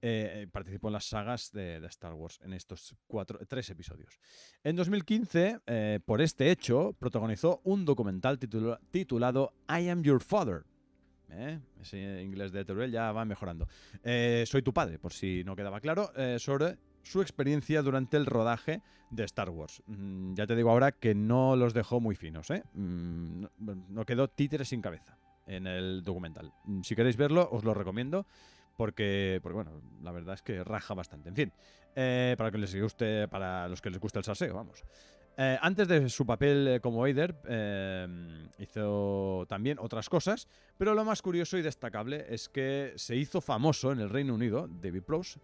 Eh, 0.06 0.42
eh, 0.42 0.46
participó 0.52 0.88
en 0.88 0.92
las 0.92 1.06
sagas 1.06 1.50
de, 1.50 1.76
Star 1.86 2.12
Wars 2.12 2.38
en 2.44 2.52
estos 2.52 2.94
cuatro, 3.06 3.38
tres 3.48 3.70
episodios. 3.70 4.20
En 4.62 4.76
2015, 4.76 5.60
eh, 5.66 5.98
por 6.04 6.20
este 6.20 6.50
hecho, 6.50 6.94
protagonizó 6.98 7.62
un 7.64 7.86
documental 7.86 8.38
titulado 8.38 9.54
I 9.66 9.88
Am 9.88 10.02
Your 10.02 10.22
Father. 10.22 10.64
Ese 11.80 12.22
inglés 12.22 12.52
de 12.52 12.66
Teruel 12.66 12.92
ya 12.92 13.12
va 13.12 13.24
mejorando. 13.24 13.66
Soy 14.44 14.60
tu 14.62 14.74
padre, 14.74 14.98
por 14.98 15.14
si 15.14 15.42
no 15.42 15.56
quedaba 15.56 15.80
claro, 15.80 16.12
sobre 16.38 16.76
su 17.02 17.22
experiencia 17.22 17.80
durante 17.80 18.18
el 18.18 18.26
rodaje 18.26 18.82
de 19.10 19.24
Star 19.24 19.48
Wars. 19.48 19.82
Mm, 19.86 20.34
ya 20.34 20.46
te 20.46 20.54
digo 20.54 20.70
ahora 20.70 20.92
que 20.92 21.14
no 21.14 21.56
los 21.56 21.72
dejó 21.72 21.98
muy 21.98 22.14
finos, 22.14 22.48
mm, 22.50 23.44
no, 23.88 24.04
quedó 24.04 24.28
títere 24.28 24.66
sin 24.66 24.82
cabeza 24.82 25.16
en 25.46 25.66
el 25.66 26.02
documental. 26.04 26.52
Si 26.82 26.94
queréis 26.94 27.16
verlo, 27.16 27.48
os 27.50 27.64
lo 27.64 27.72
recomiendo 27.72 28.26
porque, 28.76 29.40
bueno, 29.42 29.82
la 30.02 30.12
verdad 30.12 30.34
es 30.34 30.42
que 30.42 30.64
raja 30.64 30.94
bastante. 30.94 31.28
En 31.28 31.34
fin, 31.34 31.52
eh, 31.94 32.34
para 32.36 32.50
que 32.50 32.58
les 32.58 32.80
guste, 32.80 33.28
para 33.28 33.68
los 33.68 33.80
que 33.80 33.90
les 33.90 34.00
guste 34.00 34.18
el 34.18 34.24
salseo, 34.24 34.54
vamos. 34.54 34.82
Eh, 35.36 35.58
antes 35.60 35.88
de 35.88 36.08
su 36.08 36.24
papel 36.24 36.68
eh, 36.68 36.80
como 36.80 37.00
Vader, 37.00 37.34
hizo 38.58 39.44
también 39.48 39.78
otras 39.80 40.08
cosas, 40.08 40.48
pero 40.78 40.94
lo 40.94 41.04
más 41.04 41.22
curioso 41.22 41.58
y 41.58 41.62
destacable 41.62 42.26
es 42.28 42.48
que 42.48 42.92
se 42.96 43.16
hizo 43.16 43.40
famoso 43.40 43.90
en 43.92 44.00
el 44.00 44.10
Reino 44.10 44.34
Unido, 44.34 44.68
David 44.68 45.02
Prowse, 45.02 45.40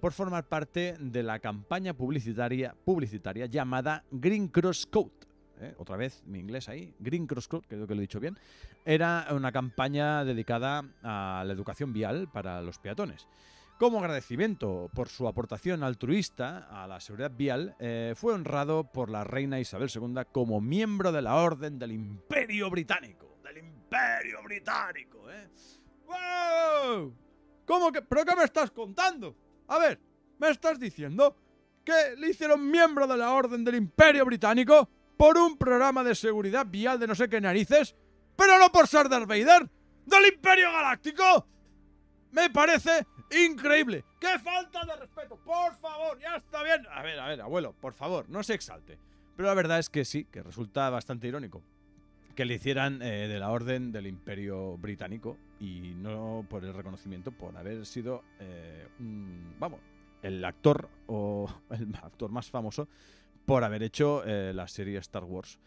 por 0.00 0.12
formar 0.12 0.48
parte 0.48 0.94
de 0.98 1.22
la 1.22 1.40
campaña 1.40 1.92
publicitaria, 1.92 2.74
publicitaria 2.84 3.44
llamada 3.46 4.02
Green 4.10 4.48
Cross 4.48 4.86
Coat. 5.58 5.74
otra 5.78 5.96
vez 5.96 6.22
mi 6.26 6.38
inglés 6.38 6.68
ahí, 6.68 6.94
Green 6.98 7.26
Cross 7.26 7.48
Coat, 7.48 7.66
creo 7.68 7.86
que 7.86 7.94
lo 7.94 8.00
he 8.00 8.02
dicho 8.02 8.20
bien, 8.20 8.38
era 8.84 9.26
una 9.30 9.52
campaña 9.52 10.24
dedicada 10.24 10.84
a 11.02 11.42
la 11.46 11.52
educación 11.52 11.92
vial 11.92 12.28
para 12.32 12.62
los 12.62 12.78
peatones. 12.78 13.26
Como 13.78 14.00
agradecimiento 14.00 14.90
por 14.92 15.08
su 15.08 15.28
aportación 15.28 15.84
altruista 15.84 16.66
a 16.68 16.88
la 16.88 16.98
seguridad 16.98 17.30
vial, 17.30 17.76
eh, 17.78 18.14
fue 18.16 18.34
honrado 18.34 18.90
por 18.90 19.08
la 19.08 19.22
reina 19.22 19.60
Isabel 19.60 19.88
II 19.94 20.16
como 20.32 20.60
miembro 20.60 21.12
de 21.12 21.22
la 21.22 21.36
Orden 21.36 21.78
del 21.78 21.92
Imperio 21.92 22.70
Británico. 22.70 23.38
¡Del 23.44 23.58
Imperio 23.58 24.42
Británico! 24.42 25.30
¿eh? 25.30 25.48
¡Wow! 26.06 27.14
¿Cómo 27.64 27.92
que? 27.92 28.02
¿Pero 28.02 28.24
qué 28.24 28.34
me 28.34 28.42
estás 28.42 28.72
contando? 28.72 29.36
A 29.68 29.78
ver, 29.78 30.00
¿me 30.40 30.48
estás 30.48 30.80
diciendo 30.80 31.36
que 31.84 32.16
le 32.16 32.30
hicieron 32.30 32.68
miembro 32.68 33.06
de 33.06 33.16
la 33.16 33.32
Orden 33.32 33.64
del 33.64 33.76
Imperio 33.76 34.24
Británico 34.24 34.88
por 35.18 35.36
un 35.36 35.58
programa 35.58 36.02
de 36.02 36.14
seguridad 36.14 36.64
vial 36.66 36.98
de 36.98 37.06
no 37.06 37.14
sé 37.14 37.28
qué 37.28 37.42
narices? 37.42 37.94
pero 38.38 38.56
no 38.56 38.70
por 38.70 38.86
ser 38.86 39.08
Darth 39.08 39.26
Vader 39.26 39.68
del 40.06 40.26
Imperio 40.32 40.70
Galáctico. 40.70 41.44
Me 42.30 42.48
parece 42.50 43.04
increíble. 43.50 44.04
¡Qué 44.20 44.38
falta 44.38 44.84
de 44.84 44.94
respeto! 44.94 45.36
Por 45.44 45.74
favor, 45.74 46.18
ya 46.20 46.36
está 46.36 46.62
bien. 46.62 46.86
A 46.92 47.02
ver, 47.02 47.18
a 47.18 47.26
ver, 47.26 47.40
abuelo, 47.40 47.72
por 47.72 47.94
favor, 47.94 48.28
no 48.28 48.44
se 48.44 48.54
exalte. 48.54 48.96
Pero 49.36 49.48
la 49.48 49.54
verdad 49.54 49.80
es 49.80 49.90
que 49.90 50.04
sí, 50.04 50.24
que 50.24 50.42
resulta 50.42 50.88
bastante 50.88 51.26
irónico 51.26 51.62
que 52.36 52.44
le 52.44 52.54
hicieran 52.54 53.02
eh, 53.02 53.26
de 53.26 53.40
la 53.40 53.50
orden 53.50 53.90
del 53.90 54.06
Imperio 54.06 54.78
Británico 54.78 55.36
y 55.58 55.94
no 55.96 56.46
por 56.48 56.64
el 56.64 56.72
reconocimiento 56.72 57.32
por 57.32 57.56
haber 57.56 57.84
sido, 57.84 58.22
eh, 58.38 58.86
vamos, 59.58 59.80
el 60.22 60.44
actor 60.44 60.88
o 61.08 61.52
el 61.70 61.92
actor 61.96 62.30
más 62.30 62.48
famoso 62.48 62.86
por 63.48 63.64
haber 63.64 63.82
hecho 63.82 64.22
eh, 64.26 64.52
la 64.52 64.68
serie 64.68 64.98
Star 64.98 65.24
Wars. 65.24 65.58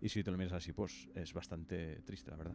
Y 0.00 0.08
si 0.08 0.24
te 0.24 0.30
lo 0.30 0.38
miras 0.38 0.54
así, 0.54 0.72
pues 0.72 1.06
es 1.14 1.34
bastante 1.34 2.00
triste, 2.00 2.30
la 2.30 2.36
verdad. 2.38 2.54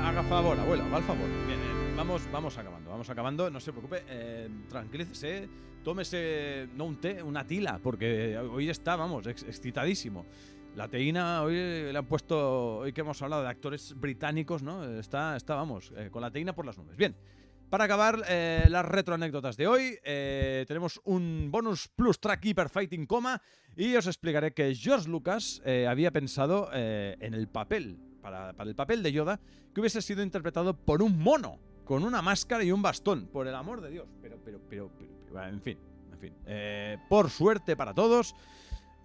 Haga 0.00 0.22
favor, 0.22 0.58
abuelo, 0.58 0.84
haga 0.84 0.98
el 0.98 1.04
favor. 1.04 1.28
Bien, 1.46 1.71
vamos, 2.02 2.22
vamos 2.32 2.58
acabando, 2.58 2.90
vamos 2.90 3.10
acabando. 3.10 3.48
No 3.48 3.60
se 3.60 3.70
preocupe, 3.70 4.02
eh, 4.08 4.48
tranquilícese, 4.68 5.48
tómese, 5.84 6.66
no 6.74 6.86
un 6.86 7.00
té, 7.00 7.22
una 7.22 7.46
tila, 7.46 7.78
porque 7.80 8.36
hoy 8.38 8.68
está, 8.68 8.96
vamos, 8.96 9.28
excitadísimo. 9.28 10.26
La 10.74 10.88
teína, 10.88 11.42
hoy 11.42 11.54
le 11.54 11.96
han 11.96 12.06
puesto, 12.06 12.78
hoy 12.78 12.92
que 12.92 13.02
hemos 13.02 13.22
hablado 13.22 13.44
de 13.44 13.50
actores 13.50 13.94
británicos, 13.96 14.64
¿no? 14.64 14.82
Está, 14.98 15.36
está 15.36 15.54
vamos, 15.54 15.92
eh, 15.96 16.08
con 16.10 16.22
la 16.22 16.32
teína 16.32 16.56
por 16.56 16.66
las 16.66 16.76
nubes. 16.76 16.96
Bien, 16.96 17.14
para 17.70 17.84
acabar 17.84 18.20
eh, 18.28 18.66
las 18.68 18.84
retroanécdotas 18.84 19.56
de 19.56 19.68
hoy, 19.68 19.96
eh, 20.02 20.64
tenemos 20.66 21.00
un 21.04 21.50
bonus 21.52 21.86
plus 21.86 22.18
track 22.18 22.44
Hyper 22.46 22.68
Fighting 22.68 23.06
Coma 23.06 23.40
y 23.76 23.94
os 23.94 24.08
explicaré 24.08 24.52
que 24.54 24.74
George 24.74 25.08
Lucas 25.08 25.62
había 25.88 26.10
pensado 26.10 26.68
en 26.72 27.32
el 27.32 27.46
papel, 27.46 27.96
para, 28.20 28.54
para 28.54 28.68
el 28.68 28.74
papel 28.74 29.04
de 29.04 29.12
Yoda, 29.12 29.38
que 29.72 29.80
hubiese 29.80 30.02
sido 30.02 30.24
interpretado 30.24 30.76
por 30.76 31.00
un 31.00 31.18
mono, 31.18 31.60
con 31.84 32.04
una 32.04 32.22
máscara 32.22 32.64
y 32.64 32.72
un 32.72 32.82
bastón, 32.82 33.26
por 33.26 33.46
el 33.46 33.54
amor 33.54 33.80
de 33.80 33.90
Dios. 33.90 34.06
Pero, 34.20 34.38
pero, 34.44 34.60
pero, 34.68 34.90
pero 34.98 35.44
en 35.48 35.60
fin, 35.60 35.78
en 36.12 36.18
fin. 36.18 36.34
por 37.08 37.30
suerte 37.30 37.76
para 37.76 37.94
todos 37.94 38.34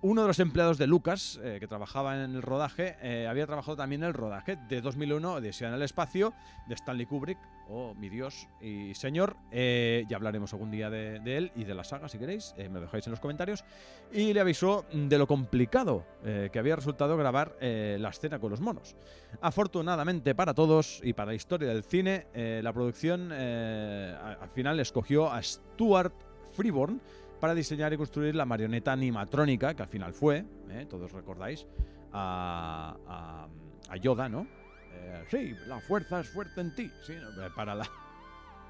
uno 0.02 0.22
de 0.22 0.28
los 0.28 0.40
empleados 0.40 0.78
de 0.78 0.88
Lucas, 0.88 1.40
eh, 1.44 1.58
que 1.60 1.68
trabajaba 1.68 2.24
en 2.24 2.36
el 2.36 2.42
rodaje, 2.42 2.98
eh, 3.02 3.28
había 3.28 3.48
trabajado 3.48 3.78
también 3.78 4.04
en 4.04 4.10
el 4.10 4.14
rodaje 4.14 4.58
de 4.70 4.82
2001, 4.82 5.34
Odisea 5.34 5.70
en 5.70 5.74
el 5.74 5.82
espacio, 5.82 6.34
de 6.68 6.76
Stanley 6.76 7.06
Kubrick, 7.06 7.40
oh 7.70 7.94
mi 7.96 8.10
Dios 8.10 8.48
y 8.62 8.94
señor, 8.94 9.36
eh, 9.52 10.06
ya 10.08 10.18
hablaremos 10.18 10.54
algún 10.54 10.72
día 10.72 10.90
de, 10.90 11.18
él 11.26 11.52
y 11.56 11.64
de 11.64 11.74
la 11.74 11.84
saga 11.84 12.08
si 12.08 12.18
queréis, 12.18 12.54
me 12.58 12.70
lo 12.70 12.82
dejáis 12.82 13.06
en 13.08 13.12
los 13.12 13.20
comentarios, 13.20 13.64
y 14.12 14.34
le 14.34 14.40
avisó 14.40 14.86
de 14.92 15.18
lo 15.18 15.28
complicado 15.28 16.06
que 16.24 16.60
había 16.60 16.76
resultado 16.76 17.18
grabar 17.18 17.58
la 17.62 18.10
escena 18.10 18.40
con 18.40 18.52
los 18.52 18.62
monos. 18.62 18.96
Afortunadamente 19.42 20.36
para 20.36 20.54
todos 20.54 21.02
y 21.04 21.14
para 21.14 21.32
la 21.32 21.36
historia 21.36 21.68
del 21.70 21.84
cine, 21.84 22.28
la 22.34 22.74
producción 22.74 23.32
al 23.32 24.50
final 24.54 24.80
escogió 24.80 25.32
a 25.32 25.42
Stuart 25.42 26.14
Freeborn, 26.54 27.02
para 27.40 27.54
diseñar 27.54 27.94
y 27.94 27.98
construir 27.98 28.36
la 28.36 28.46
marioneta 28.46 28.92
animatrónica, 28.92 29.76
que 29.76 29.84
al 29.84 29.90
final 29.90 30.14
fue, 30.14 30.46
¿eh? 30.70 30.86
todos 30.90 31.12
recordáis, 31.12 31.68
a, 32.14 33.48
Yoda, 34.02 34.28
¿no? 34.28 34.48
Eh, 34.98 35.26
sí, 35.30 35.56
la 35.68 35.80
fuerza 35.80 36.20
es 36.20 36.30
fuerte 36.30 36.62
en 36.62 36.74
ti. 36.74 36.92
Sí, 37.04 37.14
eh, 37.14 37.50
para 37.56 37.76
la. 37.76 37.88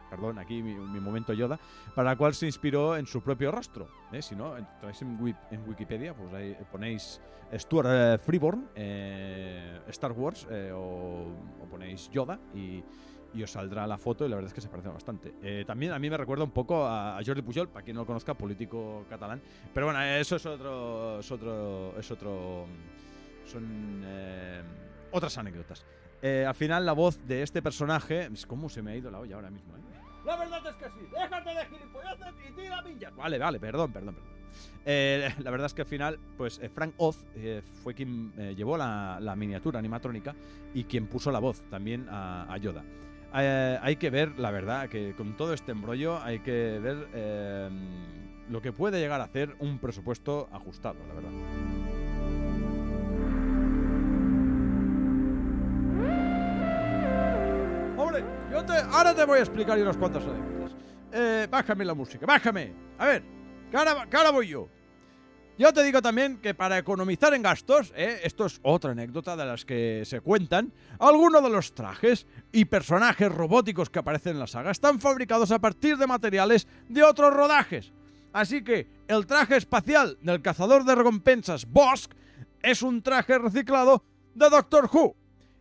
Perdón, 0.10 0.40
aquí 0.40 0.64
mi, 0.64 0.74
momento 1.02 1.34
Yoda, 1.34 1.60
para 1.94 2.12
la 2.12 2.16
cual 2.16 2.34
se 2.34 2.46
inspiró 2.46 2.96
en 2.96 3.06
su 3.06 3.22
propio 3.22 3.52
rostro. 3.52 3.90
Si 4.22 4.38
no, 4.38 4.56
entráis 4.56 5.02
en, 5.02 5.20
Wikipedia, 5.68 6.14
pues 6.14 6.34
ahí 6.34 6.56
ponéis 6.72 7.20
Stuart 7.54 8.22
Freeborn, 8.22 8.70
Star 9.90 10.14
Wars, 10.14 10.48
o, 10.74 11.34
ponéis 11.70 12.10
Yoda 12.10 12.40
y, 12.56 12.82
os 13.44 13.52
saldrá 13.52 13.86
la 13.86 13.98
foto 13.98 14.26
y 14.26 14.30
la 14.30 14.38
verdad 14.38 14.48
es 14.48 14.54
que 14.54 14.62
se 14.62 14.70
parece 14.70 14.88
bastante. 14.88 15.34
Eh, 15.44 15.66
también 15.68 15.92
a 15.92 16.00
mí 16.00 16.10
me 16.10 16.16
recuerda 16.16 16.46
un 16.46 16.52
poco 16.52 16.88
a, 16.88 17.20
Jordi 17.26 17.42
Pujol, 17.42 17.68
para 17.68 17.84
quien 17.84 17.96
no 17.96 18.04
lo 18.04 18.08
conozca, 18.08 18.34
político 18.34 19.06
catalán. 19.10 19.42
Pero 19.74 19.88
bueno, 19.88 20.02
eso 20.02 20.38
es 20.38 20.46
otro. 20.46 21.20
Es 21.20 21.30
otro. 21.30 22.00
Es 22.00 22.10
otro 22.10 22.66
son 23.48 24.04
eh, 24.06 24.62
otras 25.12 25.38
anécdotas. 25.38 25.86
Eh, 26.22 26.46
al 26.48 26.56
final 26.56 26.86
la 26.86 26.94
voz 26.94 27.20
de 27.28 27.44
este 27.44 27.62
personaje... 27.62 28.30
¿Cómo 28.48 28.70
se 28.70 28.82
me 28.82 28.92
ha 28.92 28.96
ido 28.96 29.12
la 29.12 29.20
olla 29.20 29.36
ahora 29.36 29.50
mismo? 29.50 29.76
Eh? 29.76 29.82
La 30.26 30.36
verdad 30.36 30.62
es 30.68 30.76
que 30.76 30.86
sí, 30.86 31.08
déjate 31.12 31.50
de 31.50 31.66
gilipolleces 31.66 32.34
y 32.48 32.52
tira 32.54 32.82
villas. 32.82 33.16
Vale, 33.16 33.38
vale, 33.38 33.60
perdón, 33.60 33.92
perdón, 33.94 34.16
perdón. 34.16 34.32
Eh, 34.86 35.34
la 35.44 35.52
verdad 35.52 35.68
es 35.68 35.74
que 35.74 35.82
al 35.84 35.88
final, 35.88 36.20
pues 36.38 36.60
Frank 36.74 36.94
Oz 36.98 37.26
fue 37.84 37.94
quien 37.94 38.34
llevó 38.56 38.78
la, 38.78 39.34
miniatura 39.38 39.80
animatrónica 39.80 40.36
y 40.74 40.84
quien 40.86 41.08
puso 41.08 41.32
la 41.32 41.40
voz 41.40 41.62
también 41.70 42.08
a, 42.10 42.58
Yoda. 42.58 42.84
hay 43.32 43.96
que 43.98 44.10
ver, 44.10 44.38
la 44.40 44.52
verdad, 44.52 44.90
que 44.90 45.14
con 45.16 45.38
todo 45.38 45.54
este 45.54 45.72
embrollo 45.72 46.22
hay 46.22 46.40
que 46.40 46.80
ver 46.80 47.72
lo 48.50 48.62
que 48.62 48.72
puede 48.72 49.00
llegar 49.00 49.22
a 49.22 49.26
hacer 49.26 49.56
un 49.60 49.80
presupuesto 49.80 50.50
ajustado, 50.52 50.98
la 51.08 51.14
verdad. 51.14 51.32
Ahora 58.58 59.14
te 59.14 59.24
voy 59.24 59.38
a 59.38 59.42
explicar 59.42 59.78
unas 59.78 59.98
cuantas 59.98 60.24
anécdotas. 60.24 60.76
Eh, 61.12 61.48
bájame 61.50 61.86
la 61.86 61.94
música, 61.94 62.26
bájame. 62.26 62.74
A 62.98 63.06
ver, 63.06 63.24
que 63.70 63.78
ahora, 63.78 64.32
voy 64.32 64.48
yo. 64.48 64.68
Yo 65.60 65.72
te 65.72 65.84
digo 65.84 66.02
también 66.02 66.38
que 66.38 66.56
para 66.56 66.80
economizar 66.80 67.36
en 67.36 67.44
gastos, 67.44 67.94
eh, 67.96 68.20
esto 68.24 68.48
es 68.48 68.60
otra 68.64 68.92
anécdota 68.92 69.36
de 69.36 69.46
las 69.46 69.64
que 69.64 70.04
se 70.06 70.22
cuentan, 70.22 70.74
algunos 71.00 71.44
de 71.44 71.50
los 71.52 71.76
trajes 71.76 72.26
y 72.52 72.66
personajes 72.66 73.32
robóticos 73.32 73.92
que 73.92 74.00
aparecen 74.00 74.34
en 74.34 74.40
la 74.40 74.48
saga 74.48 74.72
están 74.72 75.00
fabricados 75.00 75.52
a 75.52 75.60
partir 75.60 75.98
de 75.98 76.08
materiales 76.08 76.68
de 76.90 77.04
otros 77.04 77.34
rodajes. 77.34 77.94
Así 78.34 78.64
que 78.64 78.88
el 79.08 79.28
traje 79.28 79.58
espacial 79.58 80.18
del 80.22 80.42
cazador 80.42 80.84
de 80.84 80.96
recompensas 80.96 81.68
Bosk 81.68 82.12
es 82.64 82.82
un 82.82 83.04
traje 83.04 83.38
reciclado 83.38 84.04
de 84.34 84.50
Doctor 84.50 84.90
Who. 84.92 85.16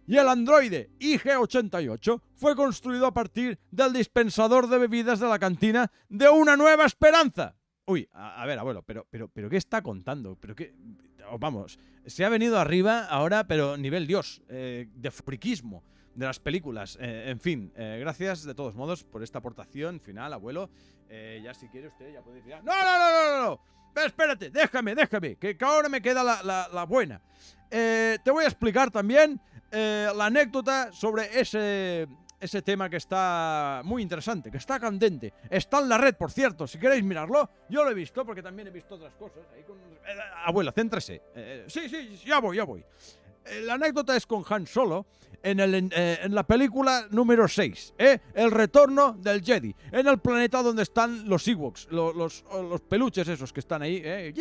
Y 0.07 0.17
el 0.17 0.29
androide 0.29 0.91
IG-88 1.01 2.21
fue 2.37 2.55
construido 2.55 3.07
a 3.07 3.15
partir 3.15 3.59
del 3.71 3.93
dispensador 3.93 4.69
de 4.69 4.79
bebidas 4.79 5.19
de 5.19 5.29
la 5.29 5.39
cantina 5.39 5.91
de 6.09 6.29
Una 6.29 6.57
Nueva 6.57 6.85
Esperanza. 6.85 7.57
Uy, 7.87 8.09
a, 8.13 8.45
ver, 8.47 8.59
abuelo, 8.59 8.83
pero, 8.83 9.07
pero, 9.11 9.29
pero 9.29 9.49
¿qué 9.49 9.57
está 9.57 9.83
contando? 9.83 10.37
Pero 10.41 10.55
qué, 10.55 10.75
oh, 11.31 11.39
vamos, 11.39 11.79
se 12.07 12.25
ha 12.25 12.29
venido 12.29 12.59
arriba 12.59 13.05
ahora, 13.07 13.47
pero 13.47 13.77
nivel 13.77 14.07
Dios, 14.07 14.43
eh, 14.49 14.89
de 14.95 15.11
friquismo 15.11 15.85
de 16.15 16.27
las 16.27 16.41
películas. 16.41 16.97
Eh, 17.01 17.27
en 17.29 17.41
fin, 17.41 17.73
eh, 17.77 17.99
gracias 18.01 18.45
de 18.45 18.55
todos 18.55 18.75
modos 18.75 19.05
por 19.05 19.23
esta 19.23 19.39
aportación 19.39 20.01
final, 20.01 20.33
abuelo. 20.33 20.71
Ya 21.09 21.55
si 21.55 21.69
quiere 21.69 21.87
usted, 21.87 22.13
ya 22.13 22.21
puede 22.23 22.39
decir... 22.39 22.55
No, 22.65 22.73
no, 22.73 22.99
no, 22.99 23.11
no, 23.11 23.39
no, 23.39 23.61
no. 23.95 24.03
espérate, 24.03 24.51
déjame, 24.51 24.95
déjame, 24.95 25.37
que, 25.37 25.57
ahora 25.61 25.89
me 25.89 26.03
queda 26.03 26.25
la, 26.25 26.69
la, 26.73 26.85
buena. 26.85 27.23
te 27.71 28.31
voy 28.33 28.45
a 28.45 28.49
explicar 28.49 28.91
también 28.91 29.41
la 29.71 30.27
anécdota 30.27 30.93
sobre 30.93 31.39
ese, 31.39 32.07
ese 32.41 32.63
tema 32.63 32.89
que 32.89 32.97
está 32.97 33.83
muy 33.85 34.03
interesante, 34.03 34.51
que 34.51 34.59
está 34.59 34.79
candente. 34.81 35.33
Está 35.51 35.81
en 35.81 35.89
la 35.89 35.99
red, 35.99 36.15
por 36.15 36.31
cierto, 36.31 36.67
si 36.67 36.79
queréis 36.79 37.05
mirarlo. 37.05 37.49
Yo 37.69 37.85
lo 37.85 37.91
he 37.91 37.95
visto 37.95 38.25
porque 38.25 38.43
también 38.43 38.69
he 38.69 38.71
visto 38.71 38.95
otras 38.95 39.15
cosas. 39.15 39.43
Con... 39.67 39.79
abuela, 40.45 40.73
céntrese. 40.73 41.23
sí, 41.67 41.89
sí, 41.89 42.23
ya 42.25 42.41
voy, 42.41 42.57
ya 42.57 42.65
voy. 42.65 42.85
La 43.63 43.75
anécdota 43.75 44.17
es 44.17 44.27
con 44.27 44.45
Han 44.49 44.67
Solo 44.67 45.07
en, 45.47 45.61
el, 45.61 45.75
eh, 45.93 46.19
en 46.23 46.35
la 46.35 46.43
película 46.43 47.07
número 47.11 47.47
6, 47.47 47.95
¿eh? 47.99 48.19
El 48.35 48.51
retorno 48.51 49.13
del 49.13 49.45
Jedi, 49.45 49.75
en 49.93 50.07
el 50.09 50.19
planeta 50.19 50.61
donde 50.61 50.83
están 50.83 51.29
los 51.29 51.47
Ewoks, 51.47 51.87
los, 51.93 52.17
los, 52.17 52.45
los 52.53 52.81
peluches 52.81 53.29
esos 53.29 53.53
que 53.53 53.61
están 53.61 53.83
ahí, 53.83 54.03
¿eh? 54.05 54.35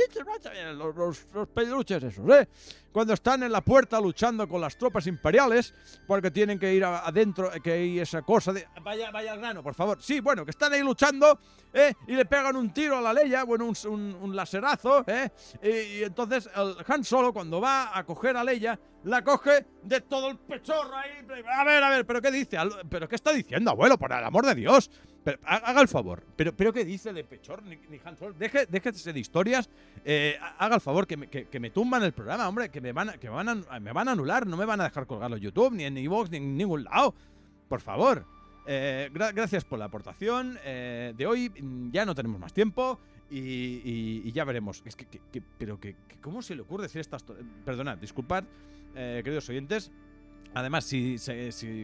los, 0.76 1.28
los, 1.32 1.48
peluches 1.50 2.02
esos, 2.04 2.28
¿eh? 2.32 2.48
Cuando 2.92 3.14
están 3.14 3.44
en 3.44 3.52
la 3.52 3.62
puerta 3.62 4.00
luchando 4.00 4.48
con 4.48 4.60
las 4.62 4.78
tropas 4.78 5.06
imperiales, 5.06 5.76
porque 6.08 6.32
tienen 6.32 6.58
que 6.58 6.74
ir 6.74 6.84
adentro, 6.84 7.52
que 7.62 7.74
hay 7.74 8.00
esa 8.00 8.22
cosa 8.24 8.54
de... 8.54 8.66
Vaya, 8.82 9.12
vaya 9.12 9.34
al 9.34 9.40
grano, 9.40 9.62
por 9.62 9.76
favor. 9.76 10.02
Sí, 10.02 10.22
bueno, 10.22 10.46
que 10.46 10.52
están 10.52 10.74
ahí 10.74 10.82
luchando, 10.82 11.38
¿eh? 11.74 11.94
Y 12.08 12.16
le 12.16 12.26
pegan 12.26 12.56
un 12.56 12.74
tiro 12.74 12.98
a 12.98 13.02
la 13.02 13.14
Leia, 13.14 13.44
bueno, 13.44 13.66
un, 13.66 13.76
un, 13.92 14.18
un 14.22 14.36
laserazo, 14.36 15.04
¿eh? 15.06 15.30
Y, 15.62 15.68
y, 16.00 16.04
entonces 16.04 16.50
el 16.56 16.78
Han 16.88 17.04
Solo, 17.04 17.34
cuando 17.34 17.60
va 17.60 17.96
a 17.96 18.04
coger 18.06 18.38
a 18.38 18.44
Leia, 18.44 18.80
la 19.06 19.24
coge 19.24 19.66
de 19.84 20.02
todo 20.02 20.30
el 20.30 20.38
pechorro 20.38 20.96
ahí. 20.98 21.12
A 21.54 21.64
ver, 21.64 21.84
a 21.84 21.90
ver, 21.90 22.06
¿pero 22.06 22.22
qué 22.22 22.32
dice? 22.32 22.58
¿Pero 22.90 23.08
qué 23.08 23.16
está 23.16 23.32
diciendo, 23.32 23.72
abuelo? 23.72 23.98
Por 23.98 24.12
el 24.12 24.24
amor 24.24 24.46
de 24.46 24.56
Dios. 24.56 24.90
Haga 25.44 25.82
el 25.82 25.88
favor. 25.88 26.24
¿Pero, 26.36 26.56
pero 26.56 26.74
qué 26.74 26.84
dice 26.84 27.14
de 27.14 27.24
pechor 27.24 27.64
ni, 27.64 27.78
ni 27.78 28.00
Deje, 28.38 28.66
déjese 28.66 29.14
de 29.14 29.20
historias. 29.20 29.70
Eh, 30.04 30.38
haga 30.58 30.76
el 30.76 30.82
favor, 30.82 31.06
que 31.06 31.18
me, 31.18 31.28
que, 31.28 31.60
me, 31.60 31.70
tumban 31.70 32.04
el 32.04 32.14
programa, 32.14 32.48
hombre. 32.48 32.70
Que, 32.70 32.82
me 32.82 32.92
van, 32.92 33.10
a, 33.10 33.14
que 33.18 33.30
me, 33.30 33.36
van 33.36 33.50
a, 33.50 33.80
me 33.80 33.92
van 33.92 34.08
a 34.08 34.12
anular. 34.12 34.46
No 34.48 34.58
me 34.58 34.66
van 34.66 34.82
a 34.82 34.86
dejar 34.86 35.06
colgarlo 35.06 35.38
en 35.38 35.44
YouTube, 35.44 35.74
ni 35.74 35.84
en 35.84 35.98
Evox, 35.98 36.32
ni 36.32 36.38
en 36.38 36.58
ningún 36.58 36.84
lado. 36.84 37.14
Por 37.70 37.82
favor. 37.82 38.26
Eh, 38.68 39.12
gracias 39.14 39.64
por 39.66 39.78
la 39.78 39.86
aportación 39.86 40.58
eh, 40.64 41.14
de 41.16 41.28
hoy. 41.28 41.52
Ya 41.92 42.06
no 42.06 42.16
tenemos 42.16 42.40
más 42.40 42.54
tiempo. 42.54 43.00
Y, 43.30 44.32
ya 44.32 44.46
veremos. 44.46 44.82
Es 44.86 44.96
que, 44.96 45.06
pero 45.60 45.80
que, 45.80 45.96
¿cómo 46.22 46.42
se 46.42 46.56
le 46.56 46.62
ocurre 46.62 46.84
decir 46.84 47.02
estas... 47.02 47.24
Perdonad, 47.64 47.98
disculpad. 47.98 48.44
Eh, 48.96 49.22
queridos 49.24 49.50
oyentes. 49.50 49.92
Además, 50.54 50.86
si, 50.86 51.18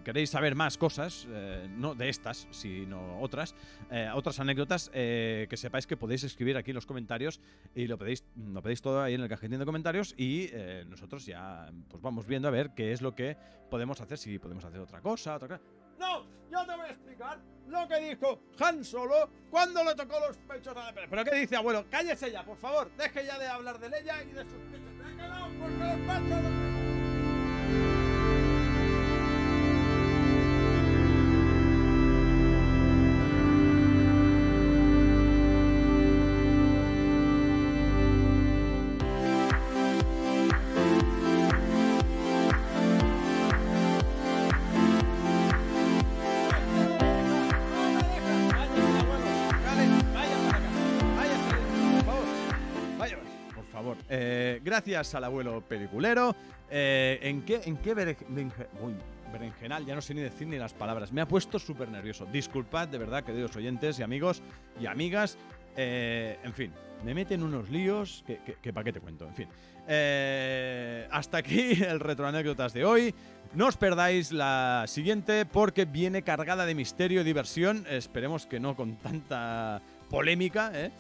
queréis 0.06 0.30
saber 0.30 0.56
más 0.56 0.78
cosas, 0.78 1.28
eh, 1.30 1.68
no 1.70 1.94
de 1.94 2.08
estas, 2.08 2.48
sino 2.52 3.20
otras, 3.20 3.54
eh, 3.90 4.10
otras 4.14 4.40
anécdotas, 4.40 4.90
que 4.90 5.58
sepáis 5.58 5.86
que 5.86 5.98
podéis 5.98 6.24
escribir 6.24 6.56
aquí 6.56 6.72
en 6.72 6.76
los 6.76 6.86
comentarios 6.86 7.42
y 7.76 7.88
lo 7.88 7.98
pedéis, 7.98 8.24
lo 8.38 8.62
pedéis 8.62 8.82
todo 8.82 9.02
ahí 9.02 9.16
en 9.16 9.22
el 9.22 9.28
cajetín 9.28 9.60
de 9.60 9.66
comentarios 9.66 10.16
y 10.18 10.52
nosotros 10.88 11.26
ya 11.26 11.70
pues 11.90 12.02
vamos 12.02 12.26
viendo 12.26 12.48
a 12.48 12.52
ver 12.52 12.72
qué 12.74 12.94
es 12.94 13.02
lo 13.02 13.14
que 13.14 13.36
podemos 13.70 14.00
hacer, 14.00 14.18
si 14.18 14.40
podemos 14.40 14.64
hacer 14.64 14.80
otra 14.80 15.02
cosa, 15.02 15.36
otra 15.36 15.50
cosa. 15.50 15.62
No, 16.00 16.26
yo 16.50 16.66
te 16.66 16.76
voy 16.76 16.86
a 16.86 16.92
explicar 16.92 17.40
lo 17.68 17.88
que 17.88 18.00
dijo 18.00 18.42
Han 18.60 18.84
Solo 18.84 19.30
cuando 19.50 19.84
le 19.84 19.96
tocó 19.96 20.20
los 20.20 20.38
pechos 20.38 20.76
a 20.76 20.92
la 20.92 20.94
¿Pero 20.94 21.24
qué 21.24 21.36
dice, 21.36 21.56
abuelo? 21.56 21.86
Cállese 21.90 22.32
ya, 22.32 22.44
por 22.44 22.58
favor. 22.58 22.92
Deje 22.98 23.26
ya 23.26 23.38
de 23.40 23.48
hablar 23.48 23.80
de 23.80 23.88
ella 24.00 24.24
y 24.24 24.32
de 24.32 24.44
sus 24.44 24.54
pechos. 24.72 24.92
porque 25.60 25.78
los 25.78 26.00
pechos... 26.00 26.61
gracias 54.72 55.14
al 55.16 55.26
abuelo 55.26 55.62
peliculero. 55.68 56.34
Eh, 56.70 57.20
¿En 57.24 57.42
qué, 57.42 57.60
en 57.66 57.76
qué 57.76 57.94
berenjenal? 57.94 59.86
Ya 59.86 59.96
no 59.96 60.02
sé 60.02 60.14
ni 60.14 60.22
decir 60.22 60.48
ni 60.48 60.58
las 60.58 60.72
palabras. 60.72 61.12
Me 61.12 61.20
ha 61.20 61.28
puesto 61.28 61.60
súper 61.60 61.90
nervioso. 61.90 62.26
Disculpad, 62.26 62.88
de 62.88 62.98
verdad, 62.98 63.26
queridos 63.26 63.54
oyentes 63.58 64.00
y 64.00 64.04
amigos 64.04 64.42
y 64.80 64.86
amigas. 64.86 65.38
Eh, 65.76 66.40
en 66.42 66.54
fin, 66.54 66.72
me 67.04 67.14
meten 67.14 67.44
unos 67.44 67.70
líos 67.70 68.24
que, 68.26 68.72
para 68.72 68.86
qué 68.86 68.94
te 68.94 69.02
cuento. 69.02 69.28
En 69.28 69.36
fin, 69.36 69.50
eh, 69.90 71.06
hasta 71.12 71.40
aquí 71.40 71.72
el 71.84 72.00
retroanécdotas 72.00 72.72
de 72.72 72.86
hoy. 72.86 73.14
No 73.54 73.68
os 73.68 73.76
perdáis 73.76 74.32
la 74.32 74.86
siguiente 74.88 75.46
porque 75.46 75.84
viene 75.84 76.22
cargada 76.22 76.66
de 76.66 76.76
misterio 76.76 77.20
y 77.20 77.24
diversión. 77.26 77.86
Esperemos 77.90 78.46
que 78.46 78.62
no 78.62 78.78
con 78.78 78.96
tanta 78.96 79.82
polémica. 80.12 80.72
¿eh? 80.76 80.92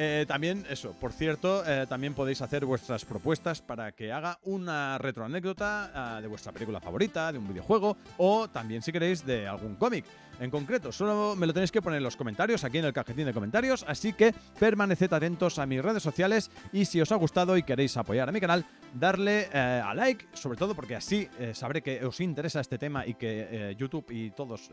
Eh, 0.00 0.26
también, 0.28 0.64
eso, 0.70 0.92
por 0.92 1.12
cierto, 1.12 1.64
eh, 1.66 1.86
también 1.88 2.14
podéis 2.14 2.40
hacer 2.40 2.64
vuestras 2.64 3.04
propuestas 3.04 3.60
para 3.60 3.90
que 3.90 4.12
haga 4.12 4.38
una 4.44 4.96
retroanécdota 4.98 5.90
ah, 5.92 6.20
de 6.20 6.28
vuestra 6.28 6.52
película 6.52 6.78
favorita, 6.78 7.32
de 7.32 7.38
un 7.38 7.48
videojuego 7.48 7.96
o 8.16 8.48
también, 8.48 8.80
si 8.80 8.92
queréis, 8.92 9.26
de 9.26 9.48
algún 9.48 9.74
cómic. 9.74 10.04
En 10.38 10.52
concreto, 10.52 10.92
solo 10.92 11.34
me 11.34 11.48
lo 11.48 11.52
tenéis 11.52 11.72
que 11.72 11.82
poner 11.82 11.96
en 11.96 12.04
los 12.04 12.14
comentarios, 12.14 12.62
aquí 12.62 12.78
en 12.78 12.84
el 12.84 12.92
cajetín 12.92 13.26
de 13.26 13.34
comentarios, 13.34 13.84
así 13.88 14.12
que 14.12 14.32
permaneced 14.60 15.12
atentos 15.12 15.58
a 15.58 15.66
mis 15.66 15.82
redes 15.82 16.04
sociales 16.04 16.48
y 16.72 16.84
si 16.84 17.00
os 17.00 17.10
ha 17.10 17.16
gustado 17.16 17.56
y 17.56 17.64
queréis 17.64 17.96
apoyar 17.96 18.28
a 18.28 18.32
mi 18.32 18.38
canal, 18.38 18.64
darle 18.94 19.48
eh, 19.52 19.82
a 19.84 19.92
like, 19.94 20.26
sobre 20.34 20.56
todo 20.56 20.76
porque 20.76 20.94
así 20.94 21.28
sabré 21.54 21.82
que 21.82 22.04
os 22.04 22.20
interesa 22.20 22.60
este 22.60 22.78
tema 22.78 23.04
y 23.04 23.14
que 23.14 23.74
YouTube 23.76 24.06
y 24.10 24.30
todos 24.30 24.70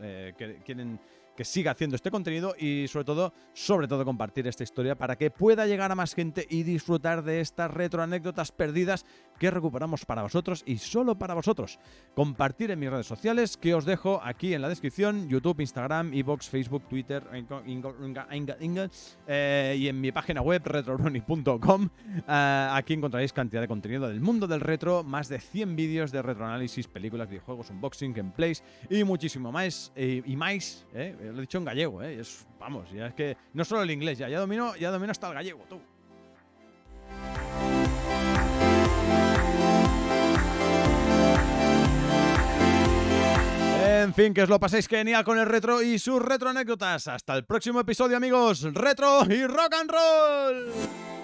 quieren 0.64 1.00
que 1.36 1.44
siga 1.44 1.70
haciendo 1.70 1.96
este 1.96 2.10
contenido 2.10 2.54
y 2.58 2.88
sobre 2.88 3.04
todo, 3.04 3.32
sobre 3.52 3.86
todo 3.86 4.04
compartir 4.04 4.46
esta 4.46 4.64
historia 4.64 4.96
para 4.96 5.16
que 5.16 5.30
pueda 5.30 5.66
llegar 5.66 5.92
a 5.92 5.94
más 5.94 6.14
gente 6.14 6.46
y 6.48 6.62
disfrutar 6.62 7.22
de 7.22 7.40
estas 7.40 7.70
retroanécdotas 7.70 8.52
perdidas 8.52 9.06
que 9.38 9.50
recuperamos 9.50 10.04
para 10.04 10.22
vosotros 10.22 10.62
y 10.66 10.78
solo 10.78 11.18
para 11.18 11.34
vosotros. 11.34 11.78
Compartir 12.14 12.70
en 12.70 12.78
mis 12.78 12.90
redes 12.90 13.06
sociales 13.06 13.56
que 13.56 13.74
os 13.74 13.84
dejo 13.84 14.20
aquí 14.22 14.54
en 14.54 14.62
la 14.62 14.68
descripción, 14.68 15.28
YouTube, 15.28 15.60
Instagram, 15.60 16.12
Evox, 16.14 16.48
Facebook, 16.48 16.88
Twitter 16.88 17.22
eh, 19.26 19.76
y 19.78 19.88
en 19.88 20.00
mi 20.00 20.12
página 20.12 20.40
web 20.40 20.62
retrorunning.com. 20.64 21.88
Eh, 22.28 22.68
aquí 22.72 22.94
encontraréis 22.94 23.32
cantidad 23.32 23.60
de 23.60 23.68
contenido 23.68 24.08
del 24.08 24.20
mundo 24.20 24.46
del 24.46 24.60
retro, 24.60 25.04
más 25.04 25.28
de 25.28 25.38
100 25.38 25.76
vídeos 25.76 26.12
de 26.12 26.22
retroanálisis, 26.22 26.88
películas, 26.88 27.28
videojuegos, 27.28 27.70
unboxing, 27.70 28.14
gameplays 28.14 28.62
y 28.88 29.04
muchísimo 29.04 29.52
más. 29.52 29.92
y 29.96 30.36
más, 30.36 30.86
eh, 30.94 31.25
lo 31.32 31.38
he 31.38 31.40
dicho 31.42 31.58
en 31.58 31.64
gallego, 31.64 32.02
eh, 32.02 32.22
vamos, 32.58 32.90
ya 32.92 33.06
es 33.06 33.14
que 33.14 33.36
no 33.54 33.64
solo 33.64 33.82
el 33.82 33.90
inglés, 33.90 34.18
ya, 34.18 34.28
ya 34.28 34.40
domino, 34.40 34.76
ya 34.76 34.90
domino 34.90 35.10
hasta 35.10 35.28
el 35.28 35.34
gallego, 35.34 35.64
tú. 35.68 35.80
En 44.06 44.14
fin, 44.14 44.32
que 44.32 44.42
os 44.42 44.48
lo 44.48 44.60
paséis 44.60 44.86
genial 44.86 45.24
con 45.24 45.36
el 45.38 45.46
retro 45.46 45.82
y 45.82 45.98
sus 45.98 46.22
retro 46.22 46.50
anécdotas. 46.50 47.08
Hasta 47.08 47.34
el 47.34 47.44
próximo 47.44 47.80
episodio, 47.80 48.16
amigos. 48.16 48.62
Retro 48.72 49.24
y 49.28 49.44
rock 49.46 49.74
and 49.74 49.90
roll. 49.90 51.15